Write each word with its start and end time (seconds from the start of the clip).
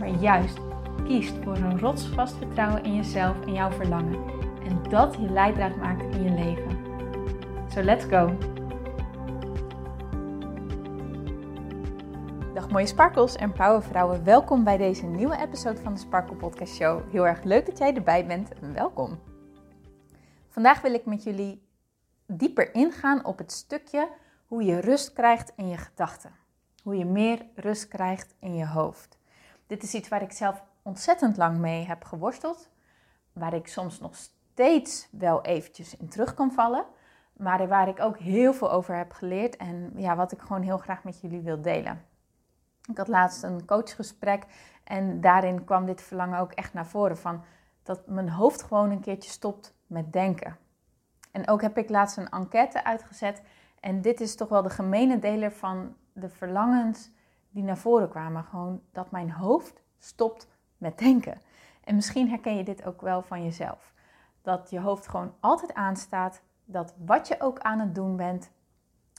maar 0.00 0.08
juist 0.08 0.58
kiest 1.04 1.34
voor 1.42 1.56
een 1.56 1.78
rotsvast 1.78 2.36
vertrouwen 2.36 2.84
in 2.84 2.94
jezelf 2.94 3.46
en 3.46 3.52
jouw 3.52 3.70
verlangen. 3.70 4.24
En 4.64 4.82
dat 4.88 5.14
je 5.14 5.30
leidraad 5.30 5.76
maakt 5.76 6.14
in 6.14 6.22
je 6.22 6.30
leven. 6.30 6.78
So 7.68 7.82
let's 7.82 8.04
go! 8.04 8.38
Dag 12.54 12.70
mooie 12.70 12.86
sparkles 12.86 13.36
en 13.36 13.52
powervrouwen. 13.52 14.24
Welkom 14.24 14.64
bij 14.64 14.76
deze 14.76 15.06
nieuwe 15.06 15.36
episode 15.36 15.80
van 15.80 15.94
de 15.94 16.00
Sparkle 16.00 16.36
Podcast 16.36 16.74
Show. 16.74 17.10
Heel 17.10 17.26
erg 17.26 17.42
leuk 17.42 17.66
dat 17.66 17.78
jij 17.78 17.94
erbij 17.94 18.26
bent. 18.26 18.48
Welkom! 18.74 19.18
Vandaag 20.48 20.80
wil 20.80 20.94
ik 20.94 21.06
met 21.06 21.22
jullie 21.22 21.62
dieper 22.26 22.74
ingaan 22.74 23.24
op 23.24 23.38
het 23.38 23.52
stukje 23.52 24.08
hoe 24.46 24.62
je 24.62 24.80
rust 24.80 25.12
krijgt 25.12 25.52
in 25.56 25.68
je 25.68 25.76
gedachten. 25.76 26.32
Hoe 26.82 26.96
je 26.96 27.04
meer 27.04 27.46
rust 27.54 27.88
krijgt 27.88 28.34
in 28.38 28.54
je 28.54 28.66
hoofd. 28.66 29.19
Dit 29.70 29.82
is 29.82 29.94
iets 29.94 30.08
waar 30.08 30.22
ik 30.22 30.32
zelf 30.32 30.62
ontzettend 30.82 31.36
lang 31.36 31.58
mee 31.58 31.86
heb 31.86 32.04
geworsteld. 32.04 32.68
Waar 33.32 33.54
ik 33.54 33.66
soms 33.66 34.00
nog 34.00 34.14
steeds 34.14 35.08
wel 35.10 35.42
eventjes 35.42 35.96
in 35.96 36.08
terug 36.08 36.34
kan 36.34 36.52
vallen. 36.52 36.84
Maar 37.32 37.68
waar 37.68 37.88
ik 37.88 38.00
ook 38.00 38.18
heel 38.18 38.52
veel 38.52 38.70
over 38.70 38.96
heb 38.96 39.12
geleerd. 39.12 39.56
En 39.56 39.92
ja, 39.96 40.16
wat 40.16 40.32
ik 40.32 40.40
gewoon 40.40 40.62
heel 40.62 40.78
graag 40.78 41.04
met 41.04 41.20
jullie 41.20 41.40
wil 41.40 41.62
delen. 41.62 42.04
Ik 42.90 42.96
had 42.96 43.08
laatst 43.08 43.42
een 43.42 43.64
coachgesprek. 43.64 44.46
En 44.84 45.20
daarin 45.20 45.64
kwam 45.64 45.86
dit 45.86 46.02
verlangen 46.02 46.38
ook 46.38 46.52
echt 46.52 46.72
naar 46.72 46.86
voren. 46.86 47.18
Van 47.18 47.44
dat 47.82 48.06
mijn 48.06 48.30
hoofd 48.30 48.62
gewoon 48.62 48.90
een 48.90 49.00
keertje 49.00 49.30
stopt 49.30 49.74
met 49.86 50.12
denken. 50.12 50.56
En 51.30 51.48
ook 51.48 51.62
heb 51.62 51.78
ik 51.78 51.90
laatst 51.90 52.16
een 52.16 52.28
enquête 52.28 52.84
uitgezet. 52.84 53.42
En 53.80 54.00
dit 54.00 54.20
is 54.20 54.36
toch 54.36 54.48
wel 54.48 54.62
de 54.62 54.70
gemene 54.70 55.18
deler 55.18 55.52
van 55.52 55.96
de 56.12 56.28
verlangens 56.28 57.10
die 57.50 57.62
naar 57.62 57.78
voren 57.78 58.08
kwamen. 58.08 58.44
Gewoon 58.44 58.82
dat 58.92 59.10
mijn 59.10 59.30
hoofd 59.30 59.82
stopt 59.98 60.48
met 60.76 60.98
denken. 60.98 61.40
En 61.84 61.94
misschien 61.94 62.28
herken 62.28 62.56
je 62.56 62.64
dit 62.64 62.84
ook 62.84 63.00
wel 63.00 63.22
van 63.22 63.44
jezelf. 63.44 63.92
Dat 64.42 64.70
je 64.70 64.80
hoofd 64.80 65.08
gewoon 65.08 65.34
altijd 65.40 65.74
aanstaat. 65.74 66.42
Dat 66.64 66.94
wat 67.04 67.28
je 67.28 67.40
ook 67.40 67.58
aan 67.58 67.78
het 67.78 67.94
doen 67.94 68.16
bent, 68.16 68.50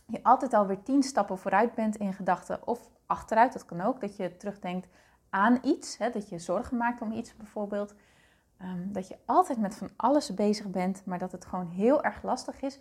je 0.06 0.24
altijd 0.24 0.54
alweer 0.54 0.84
tien 0.84 1.04
stappen 1.04 1.38
vooruit 1.38 1.76
bent 1.76 1.96
in 1.96 2.14
gedachten 2.14 2.68
of 2.68 2.90
achteruit. 3.06 3.54
Dat 3.54 3.66
kan 3.66 3.82
ook. 3.82 4.02
Dat 4.02 4.16
je 4.16 4.38
terugdenkt 4.38 4.88
aan 5.30 5.60
iets. 5.62 5.98
Hè, 5.98 6.10
dat 6.10 6.30
je 6.30 6.40
zorgen 6.40 6.78
maakt 6.78 7.02
om 7.02 7.12
iets 7.12 7.36
bijvoorbeeld. 7.36 7.96
Ehm, 8.58 8.92
dat 8.92 9.08
je 9.08 9.18
altijd 9.26 9.60
met 9.60 9.76
van 9.76 9.90
alles 9.96 10.34
bezig 10.34 10.70
bent, 10.70 11.06
maar 11.06 11.20
dat 11.20 11.32
het 11.32 11.46
gewoon 11.46 11.68
heel 11.68 12.04
erg 12.04 12.24
lastig 12.24 12.62
is 12.62 12.80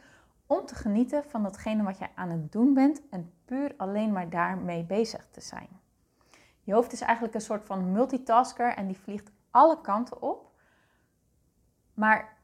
om 0.51 0.67
te 0.67 0.75
genieten 0.75 1.25
van 1.25 1.43
datgene 1.43 1.83
wat 1.83 1.99
jij 1.99 2.11
aan 2.15 2.31
het 2.31 2.53
doen 2.53 2.75
bent 2.75 3.09
en 3.11 3.33
puur 3.45 3.75
alleen 3.77 4.13
maar 4.13 4.31
daarmee 4.31 4.85
bezig 4.85 5.27
te 5.31 5.41
zijn. 5.41 5.69
Je 6.61 6.73
hoofd 6.73 6.93
is 6.93 7.01
eigenlijk 7.01 7.35
een 7.35 7.41
soort 7.41 7.67
van 7.67 7.93
multitasker 7.93 8.75
en 8.75 8.87
die 8.87 8.99
vliegt 8.99 9.31
alle 9.51 9.81
kanten 9.81 10.23
op. 10.23 10.53
Maar 11.95 12.37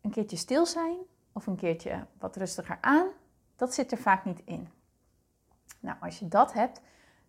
een 0.00 0.10
keertje 0.10 0.36
stil 0.36 0.66
zijn 0.66 0.96
of 1.32 1.46
een 1.46 1.56
keertje 1.56 2.06
wat 2.18 2.36
rustiger 2.36 2.78
aan, 2.80 3.06
dat 3.56 3.74
zit 3.74 3.92
er 3.92 3.98
vaak 3.98 4.24
niet 4.24 4.42
in. 4.44 4.68
Nou, 5.80 5.96
als 6.00 6.18
je 6.18 6.28
dat 6.28 6.52
hebt, 6.52 6.80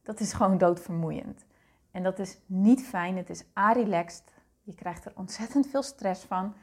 dat 0.03 0.19
is 0.19 0.33
gewoon 0.33 0.57
doodvermoeiend. 0.57 1.45
En 1.91 2.03
dat 2.03 2.19
is 2.19 2.37
niet 2.45 2.83
fijn, 2.83 3.17
het 3.17 3.29
is 3.29 3.43
a-relaxed. 3.57 4.33
Je 4.61 4.75
krijgt 4.75 5.05
er 5.05 5.13
ontzettend 5.15 5.67
veel 5.67 5.83
stress 5.83 6.23
van. 6.23 6.55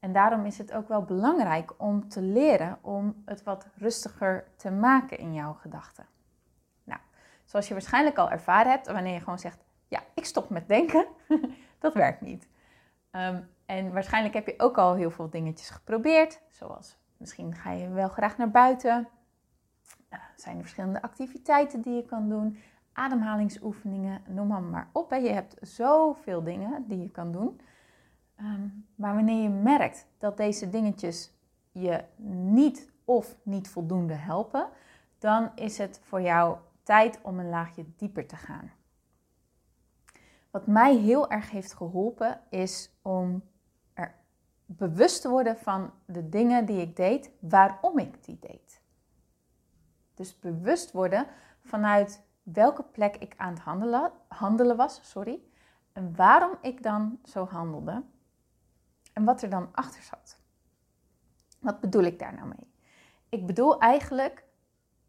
En 0.00 0.12
daarom 0.12 0.44
is 0.44 0.58
het 0.58 0.72
ook 0.72 0.88
wel 0.88 1.02
belangrijk 1.02 1.74
om 1.76 2.08
te 2.08 2.22
leren 2.22 2.78
om 2.80 3.22
het 3.24 3.42
wat 3.42 3.68
rustiger 3.74 4.44
te 4.56 4.70
maken 4.70 5.18
in 5.18 5.34
jouw 5.34 5.52
gedachten. 5.52 6.06
Nou, 6.84 7.00
zoals 7.44 7.68
je 7.68 7.74
waarschijnlijk 7.74 8.18
al 8.18 8.30
ervaren 8.30 8.70
hebt, 8.70 8.86
wanneer 8.86 9.12
je 9.12 9.20
gewoon 9.20 9.38
zegt: 9.38 9.64
Ja, 9.88 10.02
ik 10.14 10.24
stop 10.24 10.50
met 10.50 10.68
denken, 10.68 11.06
dat 11.78 11.94
werkt 11.94 12.20
niet. 12.20 12.48
Ehm, 13.10 13.42
en 13.66 13.92
waarschijnlijk 13.92 14.34
heb 14.34 14.46
je 14.46 14.54
ook 14.58 14.78
al 14.78 14.94
heel 14.94 15.10
veel 15.10 15.30
dingetjes 15.30 15.70
geprobeerd, 15.70 16.42
zoals 16.48 16.96
misschien 17.16 17.54
ga 17.54 17.70
je 17.70 17.88
wel 17.88 18.08
graag 18.08 18.36
naar 18.36 18.50
buiten. 18.50 19.08
Uh, 20.10 20.18
zijn 20.36 20.56
er 20.56 20.62
verschillende 20.62 21.02
activiteiten 21.02 21.80
die 21.80 21.94
je 21.94 22.04
kan 22.04 22.28
doen, 22.28 22.58
ademhalingsoefeningen, 22.92 24.22
noem 24.28 24.46
maar, 24.46 24.62
maar 24.62 24.88
op. 24.92 25.10
Je 25.10 25.32
hebt 25.32 25.56
zoveel 25.60 26.42
dingen 26.42 26.84
die 26.88 27.02
je 27.02 27.10
kan 27.10 27.32
doen. 27.32 27.60
Ehm, 28.36 28.68
maar 28.94 29.14
wanneer 29.14 29.42
je 29.42 29.48
merkt 29.48 30.06
dat 30.18 30.36
deze 30.36 30.70
dingetjes 30.70 31.32
je 31.72 32.04
niet 32.16 32.92
of 33.04 33.36
niet 33.42 33.68
voldoende 33.68 34.14
helpen, 34.14 34.68
dan 35.18 35.50
is 35.54 35.78
het 35.78 36.00
voor 36.02 36.20
jou 36.20 36.58
tijd 36.82 37.18
om 37.22 37.38
een 37.38 37.48
laagje 37.48 37.84
dieper 37.96 38.26
te 38.26 38.36
gaan. 38.36 38.72
Wat 40.50 40.66
mij 40.66 40.96
heel 40.96 41.30
erg 41.30 41.50
heeft 41.50 41.74
geholpen 41.74 42.40
is 42.48 42.90
om 43.02 43.42
er 43.94 44.14
bewust 44.64 45.22
te 45.22 45.28
worden 45.28 45.56
van 45.56 45.90
de 46.04 46.28
dingen 46.28 46.66
die 46.66 46.80
ik 46.80 46.96
deed, 46.96 47.30
waarom 47.40 47.98
ik 47.98 48.24
die 48.24 48.38
deed. 48.40 48.80
Dus 50.14 50.38
bewust 50.38 50.92
worden 50.92 51.26
vanuit 51.60 52.24
welke 52.42 52.82
plek 52.82 53.16
ik 53.16 53.34
aan 53.36 53.52
het 53.52 53.62
handelen, 53.62 54.12
handelen 54.28 54.76
was, 54.76 55.10
sorry, 55.10 55.40
en 55.92 56.16
waarom 56.16 56.58
ik 56.60 56.82
dan 56.82 57.18
zo 57.24 57.44
handelde 57.44 58.02
en 59.16 59.24
wat 59.24 59.42
er 59.42 59.50
dan 59.50 59.68
achter 59.72 60.02
zat. 60.02 60.38
Wat 61.58 61.80
bedoel 61.80 62.02
ik 62.02 62.18
daar 62.18 62.34
nou 62.34 62.46
mee? 62.46 62.72
Ik 63.28 63.46
bedoel 63.46 63.80
eigenlijk, 63.80 64.44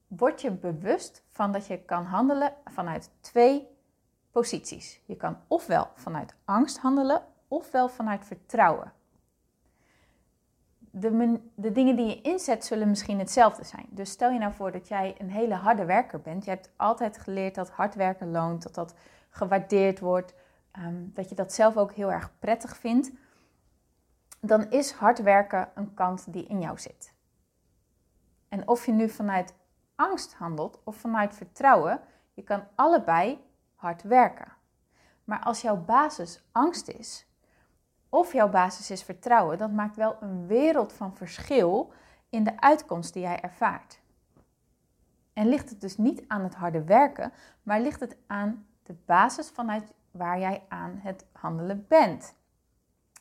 word 0.07 0.41
je 0.41 0.51
bewust 0.51 1.23
van 1.29 1.51
dat 1.51 1.67
je 1.67 1.77
kan 1.77 2.03
handelen 2.03 2.53
vanuit 2.65 3.11
twee 3.19 3.67
posities. 4.31 5.01
Je 5.05 5.15
kan 5.15 5.37
ofwel 5.47 5.89
vanuit 5.95 6.35
angst 6.45 6.77
handelen, 6.77 7.21
ofwel 7.47 7.89
vanuit 7.89 8.25
vertrouwen. 8.25 8.93
De, 10.79 11.39
de, 11.55 11.71
dingen 11.71 11.95
die 11.95 12.07
je 12.07 12.21
inzet 12.21 12.65
zullen 12.65 12.89
misschien 12.89 13.19
hetzelfde 13.19 13.63
zijn. 13.63 13.87
Dus 13.89 14.11
stel 14.11 14.31
je 14.31 14.39
nou 14.39 14.53
voor 14.53 14.71
dat 14.71 14.87
jij 14.87 15.15
een 15.17 15.31
hele 15.31 15.53
harde 15.53 15.85
werker 15.85 16.21
bent. 16.21 16.43
Je 16.43 16.49
hebt 16.49 16.71
altijd 16.75 17.17
geleerd 17.17 17.55
dat 17.55 17.69
hard 17.69 17.95
werken 17.95 18.31
loont, 18.31 18.63
dat 18.63 18.75
dat 18.75 18.95
gewaardeerd 19.29 19.99
wordt, 19.99 20.33
ehm, 20.71 21.03
dat 21.13 21.29
je 21.29 21.35
dat 21.35 21.53
zelf 21.53 21.77
ook 21.77 21.91
heel 21.91 22.11
erg 22.11 22.39
prettig 22.39 22.77
vindt 22.77 23.11
dan 24.39 24.69
is 24.69 24.91
hard 24.91 25.21
werken 25.21 25.69
een 25.75 25.93
kant 25.93 26.33
die 26.33 26.45
in 26.45 26.59
jou 26.59 26.77
zit. 26.79 27.13
En 28.47 28.67
of 28.67 28.85
je 28.85 28.91
nu 28.91 29.09
vanuit 29.09 29.53
angst 29.95 30.33
handelt 30.33 30.81
of 30.83 30.95
vanuit 30.95 31.35
vertrouwen, 31.35 32.01
je 32.33 32.43
kan 32.43 32.63
allebei 32.75 33.43
hard 33.75 34.01
werken. 34.01 34.53
Maar 35.23 35.43
als 35.43 35.61
jouw 35.61 35.77
basis 35.77 36.43
angst 36.51 36.87
is, 36.87 37.27
of 38.09 38.33
jouw 38.33 38.49
basis 38.49 38.91
is 38.91 39.03
vertrouwen, 39.03 39.57
dat 39.57 39.71
maakt 39.71 39.95
wel 39.95 40.17
een 40.19 40.47
wereld 40.47 40.93
van 40.93 41.15
verschil 41.15 41.93
in 42.29 42.43
de 42.43 42.59
uitkomst 42.59 43.13
die 43.13 43.21
jij 43.21 43.39
ervaart. 43.39 43.99
En 45.33 45.47
ligt 45.47 45.69
het 45.69 45.81
dus 45.81 45.97
niet 45.97 46.23
aan 46.27 46.43
het 46.43 46.55
harde 46.55 46.83
werken, 46.83 47.31
maar 47.63 47.79
ligt 47.79 47.99
het 47.99 48.17
aan 48.27 48.67
de 48.83 48.95
basis 49.05 49.49
vanuit 49.49 49.93
waar 50.11 50.39
jij 50.39 50.63
aan 50.67 50.99
het 51.03 51.25
handelen 51.31 51.85
bent. 51.87 52.35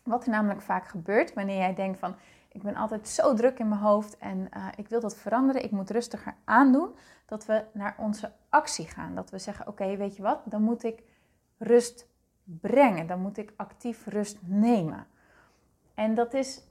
Wat 0.06 0.24
er 0.24 0.30
namelijk 0.30 0.60
vaak 0.60 0.88
gebeurt 0.88 1.34
wanneer 1.34 1.56
jij 1.56 1.74
denkt 1.74 1.98
van 1.98 2.14
ik 2.48 2.62
ben 2.62 2.74
altijd 2.74 3.08
zo 3.08 3.34
druk 3.34 3.58
in 3.58 3.68
mijn 3.68 3.80
hoofd 3.80 4.18
en 4.18 4.38
uh, 4.56 4.66
ik 4.76 4.88
wil 4.88 5.00
dat 5.00 5.16
veranderen, 5.16 5.64
ik 5.64 5.70
moet 5.70 5.90
rustiger 5.90 6.34
aandoen, 6.44 6.94
dat 7.26 7.46
we 7.46 7.64
naar 7.72 7.94
onze 7.98 8.32
actie 8.48 8.86
gaan. 8.86 9.14
Dat 9.14 9.30
we 9.30 9.38
zeggen 9.38 9.66
oké, 9.66 9.96
weet 9.96 10.16
je 10.16 10.22
wat, 10.22 10.40
dan 10.44 10.62
moet 10.62 10.84
ik 10.84 11.02
rust 11.58 12.06
brengen, 12.44 13.06
dan 13.06 13.20
moet 13.20 13.38
ik 13.38 13.52
actief 13.56 14.06
rust 14.06 14.38
nemen. 14.42 15.06
En 15.94 16.14
dat 16.14 16.34
is 16.34 16.62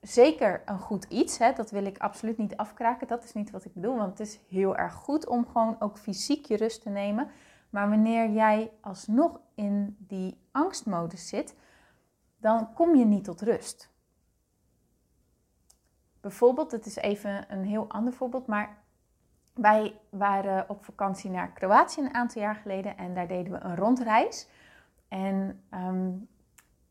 zeker 0.00 0.62
een 0.64 0.78
goed 0.78 1.04
iets, 1.04 1.38
hè? 1.38 1.52
dat 1.52 1.70
wil 1.70 1.84
ik 1.84 1.98
absoluut 1.98 2.38
niet 2.38 2.56
afkraken, 2.56 3.06
dat 3.06 3.24
is 3.24 3.32
niet 3.32 3.50
wat 3.50 3.64
ik 3.64 3.74
bedoel, 3.74 3.96
want 3.96 4.18
het 4.18 4.28
is 4.28 4.40
heel 4.48 4.76
erg 4.76 4.94
goed 4.94 5.26
om 5.26 5.46
gewoon 5.46 5.76
ook 5.78 5.98
fysiek 5.98 6.46
je 6.46 6.56
rust 6.56 6.82
te 6.82 6.90
nemen. 6.90 7.30
Maar 7.70 7.88
wanneer 7.88 8.30
jij 8.30 8.70
alsnog 8.80 9.40
in 9.54 9.96
die 9.98 10.38
angstmodus 10.52 11.28
zit, 11.28 11.54
dan 12.44 12.72
kom 12.72 12.94
je 12.94 13.04
niet 13.04 13.24
tot 13.24 13.40
rust. 13.40 13.90
Bijvoorbeeld, 16.20 16.72
het 16.72 16.86
is 16.86 16.96
even 16.96 17.44
een 17.48 17.64
heel 17.64 17.88
ander 17.88 18.12
voorbeeld, 18.12 18.46
maar 18.46 18.76
wij 19.54 20.00
waren 20.08 20.68
op 20.68 20.84
vakantie 20.84 21.30
naar 21.30 21.52
Kroatië 21.52 22.00
een 22.00 22.14
aantal 22.14 22.42
jaar 22.42 22.54
geleden 22.54 22.96
en 22.96 23.14
daar 23.14 23.26
deden 23.26 23.52
we 23.52 23.60
een 23.60 23.76
rondreis. 23.76 24.48
En 25.08 25.62
ehm, 25.70 26.10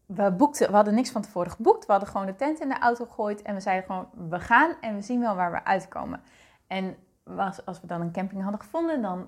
we, 0.05 0.31
boekten, 0.31 0.69
we 0.69 0.75
hadden 0.75 0.93
niks 0.93 1.11
van 1.11 1.21
tevoren 1.21 1.51
geboekt. 1.51 1.85
We 1.85 1.91
hadden 1.91 2.09
gewoon 2.09 2.25
de 2.25 2.35
tent 2.35 2.59
in 2.59 2.69
de 2.69 2.79
auto 2.79 3.05
gegooid. 3.05 3.41
En 3.41 3.53
we 3.53 3.61
zeiden 3.61 3.85
gewoon, 3.85 4.29
we 4.29 4.39
gaan 4.39 4.75
en 4.81 4.95
we 4.95 5.01
zien 5.01 5.19
wel 5.19 5.35
waar 5.35 5.51
we 5.51 5.63
uitkomen. 5.63 6.21
En 6.67 6.95
als, 7.37 7.65
als 7.65 7.81
we 7.81 7.87
dan 7.87 8.01
een 8.01 8.11
camping 8.11 8.41
hadden 8.41 8.61
gevonden, 8.61 9.01
dan 9.01 9.27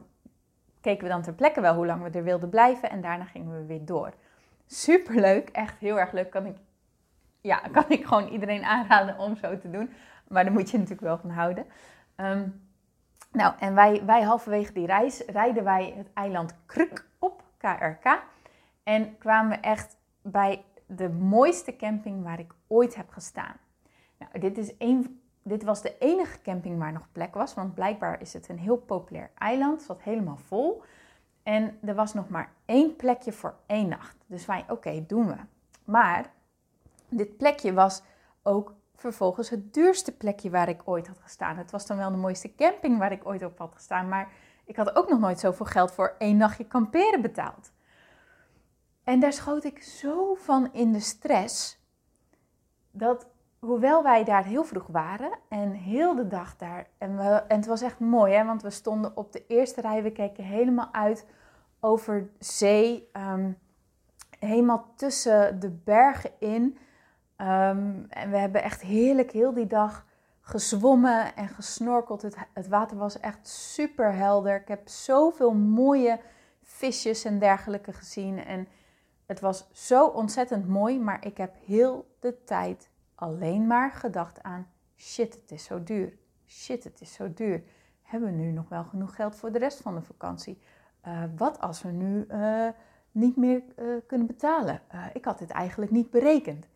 keken 0.81 1.03
we 1.03 1.09
dan 1.09 1.21
ter 1.21 1.33
plekke 1.33 1.61
wel 1.61 1.75
hoe 1.75 1.85
lang 1.85 2.03
we 2.03 2.09
er 2.09 2.23
wilden 2.23 2.49
blijven. 2.49 2.89
En 2.89 3.01
daarna 3.01 3.25
gingen 3.25 3.57
we 3.57 3.65
weer 3.65 3.85
door. 3.85 4.13
Super 4.65 5.15
leuk, 5.15 5.49
echt 5.49 5.79
heel 5.79 5.99
erg 5.99 6.11
leuk. 6.11 6.29
Kan 6.29 6.45
ik, 6.45 6.57
ja, 7.41 7.57
kan 7.71 7.85
ik 7.87 8.05
gewoon 8.05 8.27
iedereen 8.27 8.63
aanraden 8.63 9.17
om 9.17 9.35
zo 9.35 9.57
te 9.57 9.69
doen. 9.69 9.89
Maar 10.27 10.43
daar 10.43 10.53
moet 10.53 10.69
je 10.69 10.77
natuurlijk 10.77 11.07
wel 11.07 11.17
van 11.17 11.29
houden. 11.29 11.65
Ehm, 12.15 12.47
nou, 13.31 13.53
en 13.59 13.75
wij, 13.75 14.05
wij 14.05 14.21
halverwege 14.21 14.73
die 14.73 14.85
reis 14.85 15.19
rijden 15.19 15.63
wij 15.63 15.93
het 15.97 16.13
eiland 16.13 16.53
Kruk 16.65 17.05
op, 17.19 17.43
KRK. 17.57 18.23
En 18.83 19.17
kwamen 19.17 19.49
we 19.49 19.67
echt 19.67 19.97
bij 20.21 20.63
de 20.85 21.09
mooiste 21.09 21.75
camping 21.75 22.23
waar 22.23 22.39
ik 22.39 22.53
ooit 22.67 22.95
heb 22.95 23.09
gestaan. 23.09 23.55
Nou, 24.17 24.39
dit, 24.39 24.57
is 24.57 24.73
een, 24.77 25.21
dit 25.43 25.63
was 25.63 25.81
de 25.81 25.97
enige 25.97 26.41
camping 26.41 26.79
waar 26.79 26.91
nog 26.91 27.11
plek 27.11 27.33
was, 27.33 27.53
want 27.53 27.73
blijkbaar 27.73 28.21
is 28.21 28.33
het 28.33 28.49
een 28.49 28.59
heel 28.59 28.77
populair 28.77 29.31
eiland. 29.37 29.77
Het 29.77 29.85
zat 29.85 30.01
helemaal 30.01 30.37
vol. 30.37 30.83
En 31.45 31.77
er 31.83 31.95
was 31.95 32.13
nog 32.13 32.29
maar 32.29 32.53
één 32.65 32.95
plekje 32.95 33.31
voor 33.31 33.55
één 33.65 33.87
nacht. 33.87 34.15
Dus 34.25 34.45
wij, 34.45 34.65
oké, 34.69 35.05
doen 35.07 35.27
we. 35.27 35.35
Maar 35.83 36.31
dit 37.09 37.37
plekje 37.37 37.73
was 37.73 38.01
ook 38.43 38.73
vervolgens 38.95 39.49
het 39.49 39.73
duurste 39.73 40.11
plekje 40.11 40.49
waar 40.49 40.69
ik 40.69 40.81
ooit 40.85 41.07
had 41.07 41.19
gestaan. 41.19 41.57
Het 41.57 41.71
was 41.71 41.85
dan 41.85 41.97
wel 41.97 42.11
de 42.11 42.17
mooiste 42.17 42.55
camping 42.55 42.97
waar 42.97 43.11
ik 43.11 43.25
ooit 43.25 43.43
op 43.43 43.57
had 43.57 43.73
gestaan, 43.73 44.09
maar 44.09 44.31
ik 44.65 44.75
had 44.75 44.95
ook 44.95 45.09
nog 45.09 45.19
nooit 45.19 45.39
zoveel 45.39 45.65
geld 45.65 45.91
voor 45.91 46.15
één 46.17 46.37
nachtje 46.37 46.65
kamperen 46.65 47.21
betaald. 47.21 47.71
En 49.03 49.19
daar 49.19 49.33
schoot 49.33 49.63
ik 49.63 49.83
zo 49.83 50.33
van 50.33 50.73
in 50.73 50.91
de 50.91 50.99
stress 50.99 51.79
dat 52.91 53.27
hoewel 53.59 54.03
wij 54.03 54.23
daar 54.23 54.45
heel 54.45 54.63
vroeg 54.63 54.87
waren 54.87 55.31
en 55.49 55.71
heel 55.71 56.15
de 56.15 56.27
dag 56.27 56.55
daar, 56.55 56.87
en, 56.97 57.19
en 57.47 57.57
het 57.57 57.65
was 57.65 57.81
echt 57.81 57.99
mooi, 57.99 58.33
hè, 58.33 58.45
want 58.45 58.61
we 58.61 58.69
stonden 58.69 59.17
op 59.17 59.31
de 59.31 59.45
eerste 59.47 59.81
rij, 59.81 60.03
we 60.03 60.11
keken 60.11 60.43
helemaal 60.43 60.93
uit 60.93 61.25
over 61.79 62.29
zee, 62.39 63.09
ehm, 63.11 63.51
helemaal 64.39 64.93
tussen 64.95 65.59
de 65.59 65.69
bergen 65.69 66.31
in. 66.39 66.77
Ehm, 67.35 68.03
en 68.09 68.29
we 68.29 68.37
hebben 68.37 68.63
echt 68.63 68.81
heerlijk 68.81 69.31
heel 69.31 69.53
die 69.53 69.67
dag 69.67 70.05
gezwommen 70.41 71.35
en 71.35 71.47
gesnorkeld. 71.47 72.21
Het, 72.21 72.35
het 72.53 72.67
water 72.67 72.97
was 72.97 73.19
echt 73.19 73.47
super 73.47 74.13
helder. 74.13 74.55
Ik 74.55 74.67
heb 74.67 74.87
zoveel 74.87 75.53
mooie 75.53 76.19
visjes 76.61 77.23
en 77.23 77.39
dergelijke 77.39 77.93
gezien. 77.93 78.45
En 78.45 78.67
het 79.25 79.39
was 79.39 79.67
zo 79.71 80.05
ontzettend 80.05 80.67
mooi, 80.67 80.99
maar 80.99 81.25
ik 81.25 81.37
heb 81.37 81.55
heel 81.65 82.15
de 82.19 82.43
tijd 82.43 82.89
alleen 83.15 83.67
maar 83.67 83.91
gedacht 83.91 84.43
aan: 84.43 84.67
shit, 84.97 85.33
het 85.33 85.51
is 85.51 85.63
zo 85.63 85.83
duur. 85.83 86.17
Shit, 86.45 86.83
het 86.83 87.01
is 87.01 87.13
zo 87.13 87.33
duur. 87.33 87.63
Hebben 88.01 88.29
we 88.29 88.35
nu 88.35 88.51
nog 88.51 88.69
wel 88.69 88.83
genoeg 88.83 89.15
geld 89.15 89.35
voor 89.35 89.51
de 89.51 89.59
rest 89.59 89.81
van 89.81 89.95
de 89.95 90.01
vakantie? 90.01 90.59
Uh, 91.07 91.23
wat 91.35 91.59
als 91.59 91.81
we 91.81 91.89
nu 91.89 92.25
uh, 92.29 92.67
niet 93.11 93.35
meer 93.35 93.63
uh, 93.79 93.95
kunnen 94.07 94.27
betalen? 94.27 94.81
ik 95.13 95.25
had 95.25 95.39
dit 95.39 95.49
eigenlijk 95.49 95.91
niet 95.91 96.09
berekend 96.09 96.67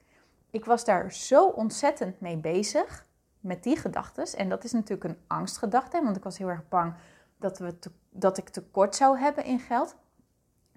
ik 0.49 0.65
was 0.65 0.85
daar 0.85 1.13
zo 1.13 1.47
ontzettend 1.47 2.19
mee 2.19 2.37
bezig 2.37 3.05
met 3.39 3.63
die 3.63 3.77
gedachten. 3.77 4.37
En 4.37 4.49
dat 4.49 4.63
is 4.63 4.71
natuurlijk 4.71 5.03
een 5.03 5.17
angstgedachte, 5.27 6.03
want 6.03 6.17
ik 6.17 6.23
was 6.23 6.37
heel 6.37 6.49
erg 6.49 6.67
bang 6.67 6.93
dat, 7.37 7.57
we 7.57 7.75
dat 8.09 8.37
ik 8.37 8.49
tekort 8.49 8.95
zou 8.95 9.17
hebben 9.17 9.45
in 9.45 9.59
geld. 9.59 9.95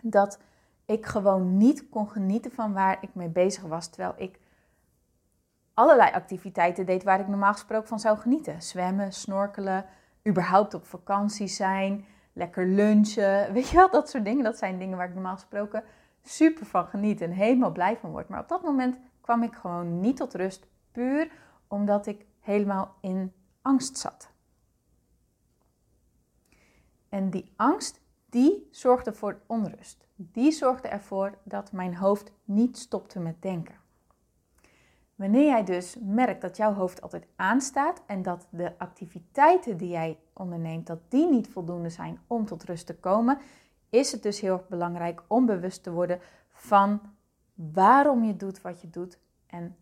Dat 0.03 0.39
ik 0.85 1.07
gewoon 1.07 1.57
niet 1.57 1.89
kon 1.89 2.09
genieten 2.09 2.53
van 2.53 2.73
waar 2.73 2.99
ik 3.01 3.15
mee 3.15 3.29
bezig 3.29 3.63
was. 3.63 3.89
Terwijl 3.89 4.15
ik 4.17 4.39
allerlei 5.75 6.13
activiteiten 6.13 6.87
deed 6.87 7.03
waar 7.03 7.21
ik 7.21 7.29
normaal 7.29 7.53
gesproken 7.53 7.89
van 7.89 8.01
zou 8.01 8.19
genieten. 8.19 8.63
Zwemmen, 8.63 9.13
snorkelen, 9.13 9.85
überhaupt 10.29 10.75
op 10.75 10.87
vakantie 10.87 11.47
zijn, 11.47 12.05
lekker 12.33 12.67
lunchen. 12.67 13.47
Weet 13.53 13.69
je 13.69 13.77
wel, 13.77 13.91
dat 13.91 14.11
soort 14.11 14.25
dingen. 14.25 14.45
Dat 14.45 14.59
zijn 14.59 14.79
dingen 14.79 14.97
waar 14.97 15.09
ik 15.09 15.15
normaal 15.15 15.35
gesproken 15.35 15.85
super 16.23 16.67
van 16.67 16.87
geniet 16.87 17.21
en 17.21 17.31
helemaal 17.31 17.73
blij 17.73 17.97
van 17.97 18.11
word. 18.11 18.29
Maar 18.29 18.41
op 18.41 18.49
dat 18.49 18.63
moment 18.63 18.97
kwam 19.21 19.43
ik 19.43 19.55
gewoon 19.55 20.01
niet 20.01 20.17
tot 20.17 20.35
rust, 20.35 20.67
puur 20.93 21.31
omdat 21.69 22.07
ik 22.07 22.27
helemaal 22.41 22.95
in 23.01 23.33
angst 23.63 23.99
zat. 23.99 24.31
En 27.09 27.31
die 27.31 27.53
angst, 27.57 28.01
die 28.29 28.69
zorgde 28.71 29.13
voor 29.13 29.41
onrust. 29.47 30.07
Die 30.17 30.53
zorgde 30.53 30.89
ervoor 30.89 31.39
dat 31.45 31.73
mijn 31.73 31.97
hoofd 31.97 32.33
niet 32.45 32.79
stopte 32.79 33.21
met 33.21 33.43
denken. 33.43 33.82
Wanneer 35.23 35.47
jij 35.47 35.65
dus 35.65 35.97
merkt 36.01 36.41
dat 36.41 36.57
jouw 36.57 36.75
hoofd 36.75 37.03
altijd 37.03 37.27
aanstaat 37.37 38.03
en 38.07 38.23
dat 38.23 38.47
de 38.51 38.79
activiteiten 38.79 39.77
die 39.77 39.89
jij 39.89 40.19
onderneemt, 40.33 40.87
dat 40.87 40.99
die 41.09 41.29
niet 41.29 41.49
voldoende 41.49 41.91
zijn 41.91 42.21
om 42.27 42.47
tot 42.47 42.65
rust 42.65 42.87
te 42.87 42.95
komen, 42.95 43.39
is 43.91 44.13
het 44.13 44.23
dus 44.23 44.41
heel 44.41 44.53
erg 44.53 44.69
belangrijk 44.69 45.23
om 45.27 45.47
bewust 45.47 45.83
te 45.83 45.93
worden 45.93 46.21
van 46.51 47.01
waarom 47.55 48.25
je 48.25 48.37
doet 48.37 48.63
wat 48.63 48.81
je 48.81 48.91
doet 48.91 49.19
en 49.47 49.77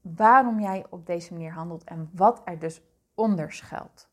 waarom 0.00 0.60
jij 0.60 0.86
op 0.90 1.06
deze 1.06 1.32
manier 1.32 1.52
handelt 1.52 1.84
en 1.84 2.10
wat 2.12 2.42
er 2.44 2.58
dus 2.58 2.80
onder 3.14 3.52
schuilt. 3.52 4.08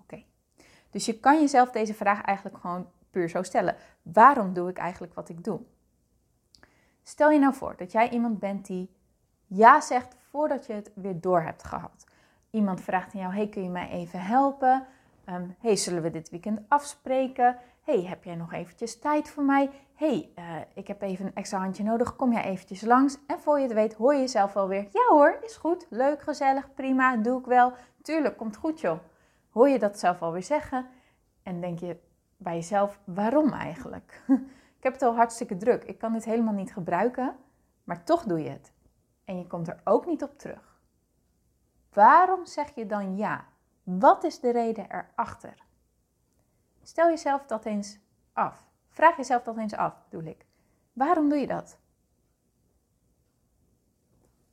Oké, 0.00 0.24
dus 0.90 1.06
je 1.06 1.20
kan 1.20 1.40
jezelf 1.40 1.70
deze 1.70 1.94
vraag 1.94 2.22
eigenlijk 2.22 2.58
gewoon 2.58 2.90
puur 3.10 3.28
zo 3.28 3.42
stellen. 3.42 3.76
Waarom 4.02 4.52
doe 4.52 4.68
ik 4.68 4.78
eigenlijk 4.78 5.14
wat 5.14 5.28
ik 5.28 5.44
doe? 5.44 5.60
Stel 7.08 7.30
je 7.30 7.38
nou 7.38 7.54
voor 7.54 7.74
dat 7.76 7.92
jij 7.92 8.10
iemand 8.10 8.38
bent 8.38 8.66
die 8.66 8.90
ja 9.46 9.80
zegt 9.80 10.16
voordat 10.30 10.66
je 10.66 10.72
het 10.72 10.90
weer 10.94 11.20
door 11.20 11.40
hebt 11.40 11.64
gehad. 11.64 12.04
Iemand 12.50 12.80
vraagt 12.80 13.14
aan 13.14 13.20
jou: 13.20 13.34
Hey, 13.34 13.48
kun 13.48 13.62
je 13.62 13.70
mij 13.70 13.90
even 13.90 14.20
helpen? 14.20 14.86
Um, 15.28 15.56
hey, 15.58 15.76
zullen 15.76 16.02
we 16.02 16.10
dit 16.10 16.30
weekend 16.30 16.60
afspreken? 16.68 17.56
hey, 17.84 18.02
heb 18.02 18.24
jij 18.24 18.34
nog 18.34 18.52
eventjes 18.52 18.98
tijd 18.98 19.30
voor 19.30 19.42
mij? 19.42 19.70
hey, 19.94 20.30
uh, 20.38 20.44
ik 20.74 20.86
heb 20.86 21.02
even 21.02 21.26
een 21.26 21.34
extra 21.34 21.58
handje 21.58 21.82
nodig, 21.82 22.16
kom 22.16 22.32
jij 22.32 22.44
eventjes 22.44 22.80
langs? 22.80 23.18
En 23.26 23.40
voor 23.40 23.56
je 23.58 23.64
het 23.64 23.72
weet 23.72 23.94
hoor 23.94 24.14
je 24.14 24.20
jezelf 24.20 24.56
alweer, 24.56 24.88
ja 24.92 25.06
hoor, 25.08 25.38
is 25.42 25.56
goed, 25.56 25.86
leuk, 25.90 26.22
gezellig, 26.22 26.74
prima, 26.74 27.16
doe 27.16 27.38
ik 27.38 27.46
wel. 27.46 27.72
Tuurlijk, 28.02 28.36
komt 28.36 28.56
goed 28.56 28.80
joh. 28.80 28.98
Hoor 29.50 29.68
je 29.68 29.78
dat 29.78 29.98
zelf 29.98 30.22
alweer 30.22 30.42
zeggen 30.42 30.86
en 31.42 31.60
denk 31.60 31.78
je 31.78 31.96
bij 32.36 32.54
jezelf, 32.54 32.98
waarom 33.04 33.52
eigenlijk? 33.52 34.22
ik 34.78 34.84
heb 34.84 34.92
het 34.92 35.02
al 35.02 35.14
hartstikke 35.14 35.56
druk, 35.56 35.84
ik 35.84 35.98
kan 35.98 36.12
dit 36.12 36.24
helemaal 36.24 36.54
niet 36.54 36.72
gebruiken, 36.72 37.36
maar 37.84 38.04
toch 38.04 38.24
doe 38.24 38.42
je 38.42 38.50
het. 38.50 38.72
En 39.24 39.38
je 39.38 39.46
komt 39.46 39.68
er 39.68 39.80
ook 39.84 40.06
niet 40.06 40.22
op 40.22 40.38
terug. 40.38 40.80
Waarom 41.92 42.46
zeg 42.46 42.74
je 42.74 42.86
dan 42.86 43.16
ja? 43.16 43.44
Wat 43.82 44.24
is 44.24 44.40
de 44.40 44.50
reden 44.50 44.86
erachter? 44.90 45.62
Stel 46.82 47.08
jezelf 47.08 47.46
dat 47.46 47.64
eens 47.64 47.98
af. 48.32 48.66
Vraag 48.88 49.16
jezelf 49.16 49.42
dat 49.42 49.56
eens 49.56 49.74
af, 49.74 49.94
bedoel 50.08 50.28
ik. 50.28 50.46
Waarom 50.92 51.28
doe 51.28 51.38
je 51.38 51.46
dat? 51.46 51.78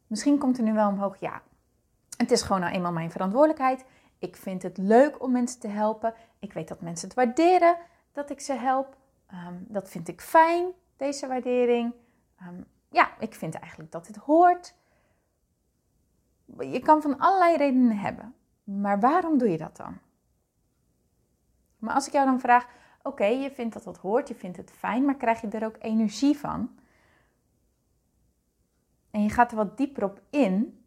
Misschien 0.07 0.37
komt 0.37 0.57
er 0.57 0.63
nu 0.63 0.73
wel 0.73 0.89
omhoog, 0.89 1.19
ja, 1.19 1.41
het 2.17 2.31
is 2.31 2.41
gewoon 2.41 2.61
nou 2.61 2.73
eenmaal 2.73 2.91
mijn 2.91 3.11
verantwoordelijkheid. 3.11 3.85
Ik 4.19 4.35
vind 4.35 4.63
het 4.63 4.77
leuk 4.77 5.23
om 5.23 5.31
mensen 5.31 5.59
te 5.59 5.67
helpen. 5.67 6.13
Ik 6.39 6.53
weet 6.53 6.67
dat 6.67 6.81
mensen 6.81 7.07
het 7.07 7.17
waarderen 7.17 7.77
dat 8.11 8.29
ik 8.29 8.39
ze 8.39 8.53
help. 8.53 8.95
Ehm, 9.35 9.55
dat 9.67 9.89
vind 9.89 10.07
ik 10.07 10.21
fijn, 10.21 10.71
deze 10.97 11.27
waardering. 11.27 11.93
Ehm, 12.39 12.61
ja, 12.89 13.19
ik 13.19 13.33
vind 13.33 13.55
eigenlijk 13.55 13.91
dat 13.91 14.07
het 14.07 14.15
hoort. 14.15 14.75
Je 16.59 16.79
kan 16.79 17.01
van 17.01 17.19
allerlei 17.19 17.57
redenen 17.57 17.97
hebben. 17.97 18.35
Maar 18.63 18.99
waarom 18.99 19.37
doe 19.37 19.49
je 19.49 19.57
dat 19.57 19.77
dan? 19.77 19.97
Maar 21.77 21.93
als 21.93 22.07
ik 22.07 22.13
jou 22.13 22.25
dan 22.25 22.39
vraag, 22.39 22.67
oké, 23.01 23.25
je 23.25 23.51
vindt 23.51 23.73
dat 23.73 23.83
dat 23.83 23.97
hoort, 23.97 24.27
je 24.27 24.35
vindt 24.35 24.57
het 24.57 24.71
fijn, 24.71 25.05
maar 25.05 25.15
krijg 25.15 25.41
je 25.41 25.47
er 25.47 25.65
ook 25.65 25.77
energie 25.79 26.37
van? 26.37 26.79
En 29.11 29.23
je 29.23 29.29
gaat 29.29 29.51
er 29.51 29.57
wat 29.57 29.77
dieper 29.77 30.03
op 30.03 30.21
in 30.29 30.85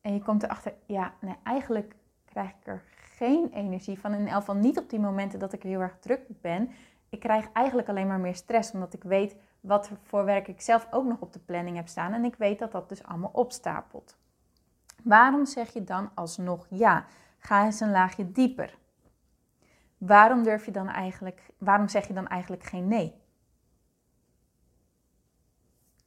en 0.00 0.14
je 0.14 0.22
komt 0.22 0.42
erachter, 0.42 0.74
ja, 0.86 1.14
nee, 1.20 1.36
eigenlijk 1.42 1.96
krijg 2.24 2.50
ik 2.50 2.66
er 2.66 2.82
geen 3.16 3.52
energie 3.52 3.98
van. 3.98 4.14
In 4.14 4.26
elk 4.26 4.38
geval 4.38 4.54
niet 4.54 4.78
op 4.78 4.90
die 4.90 5.00
momenten 5.00 5.38
dat 5.38 5.52
ik 5.52 5.62
heel 5.62 5.80
erg 5.80 5.98
druk 5.98 6.40
ben. 6.40 6.70
Ik 7.08 7.20
krijg 7.20 7.52
eigenlijk 7.52 7.88
alleen 7.88 8.06
maar 8.06 8.20
meer 8.20 8.34
stress, 8.34 8.72
omdat 8.72 8.94
ik 8.94 9.02
weet 9.02 9.36
wat 9.60 9.90
voor 10.02 10.24
werk 10.24 10.48
ik 10.48 10.60
zelf 10.60 10.86
ook 10.90 11.04
nog 11.04 11.20
op 11.20 11.32
de 11.32 11.38
planning 11.38 11.76
heb 11.76 11.88
staan. 11.88 12.12
En 12.12 12.24
ik 12.24 12.34
weet 12.36 12.58
dat 12.58 12.72
dat 12.72 12.88
dus 12.88 13.04
allemaal 13.04 13.30
opstapelt. 13.32 14.16
Waarom 15.02 15.46
zeg 15.46 15.72
je 15.72 15.84
dan 15.84 16.10
alsnog 16.14 16.66
ja? 16.70 17.04
Ga 17.38 17.64
eens 17.64 17.80
een 17.80 17.90
laagje 17.90 18.32
dieper 18.32 18.78
waarom 19.98 20.42
durf 20.42 20.64
je 20.64 20.70
dan 20.70 20.88
eigenlijk, 20.88 21.50
waarom 21.58 21.88
zeg 21.88 22.06
je 22.06 22.12
dan 22.12 22.28
eigenlijk 22.28 22.62
geen 22.62 22.88
nee? 22.88 23.14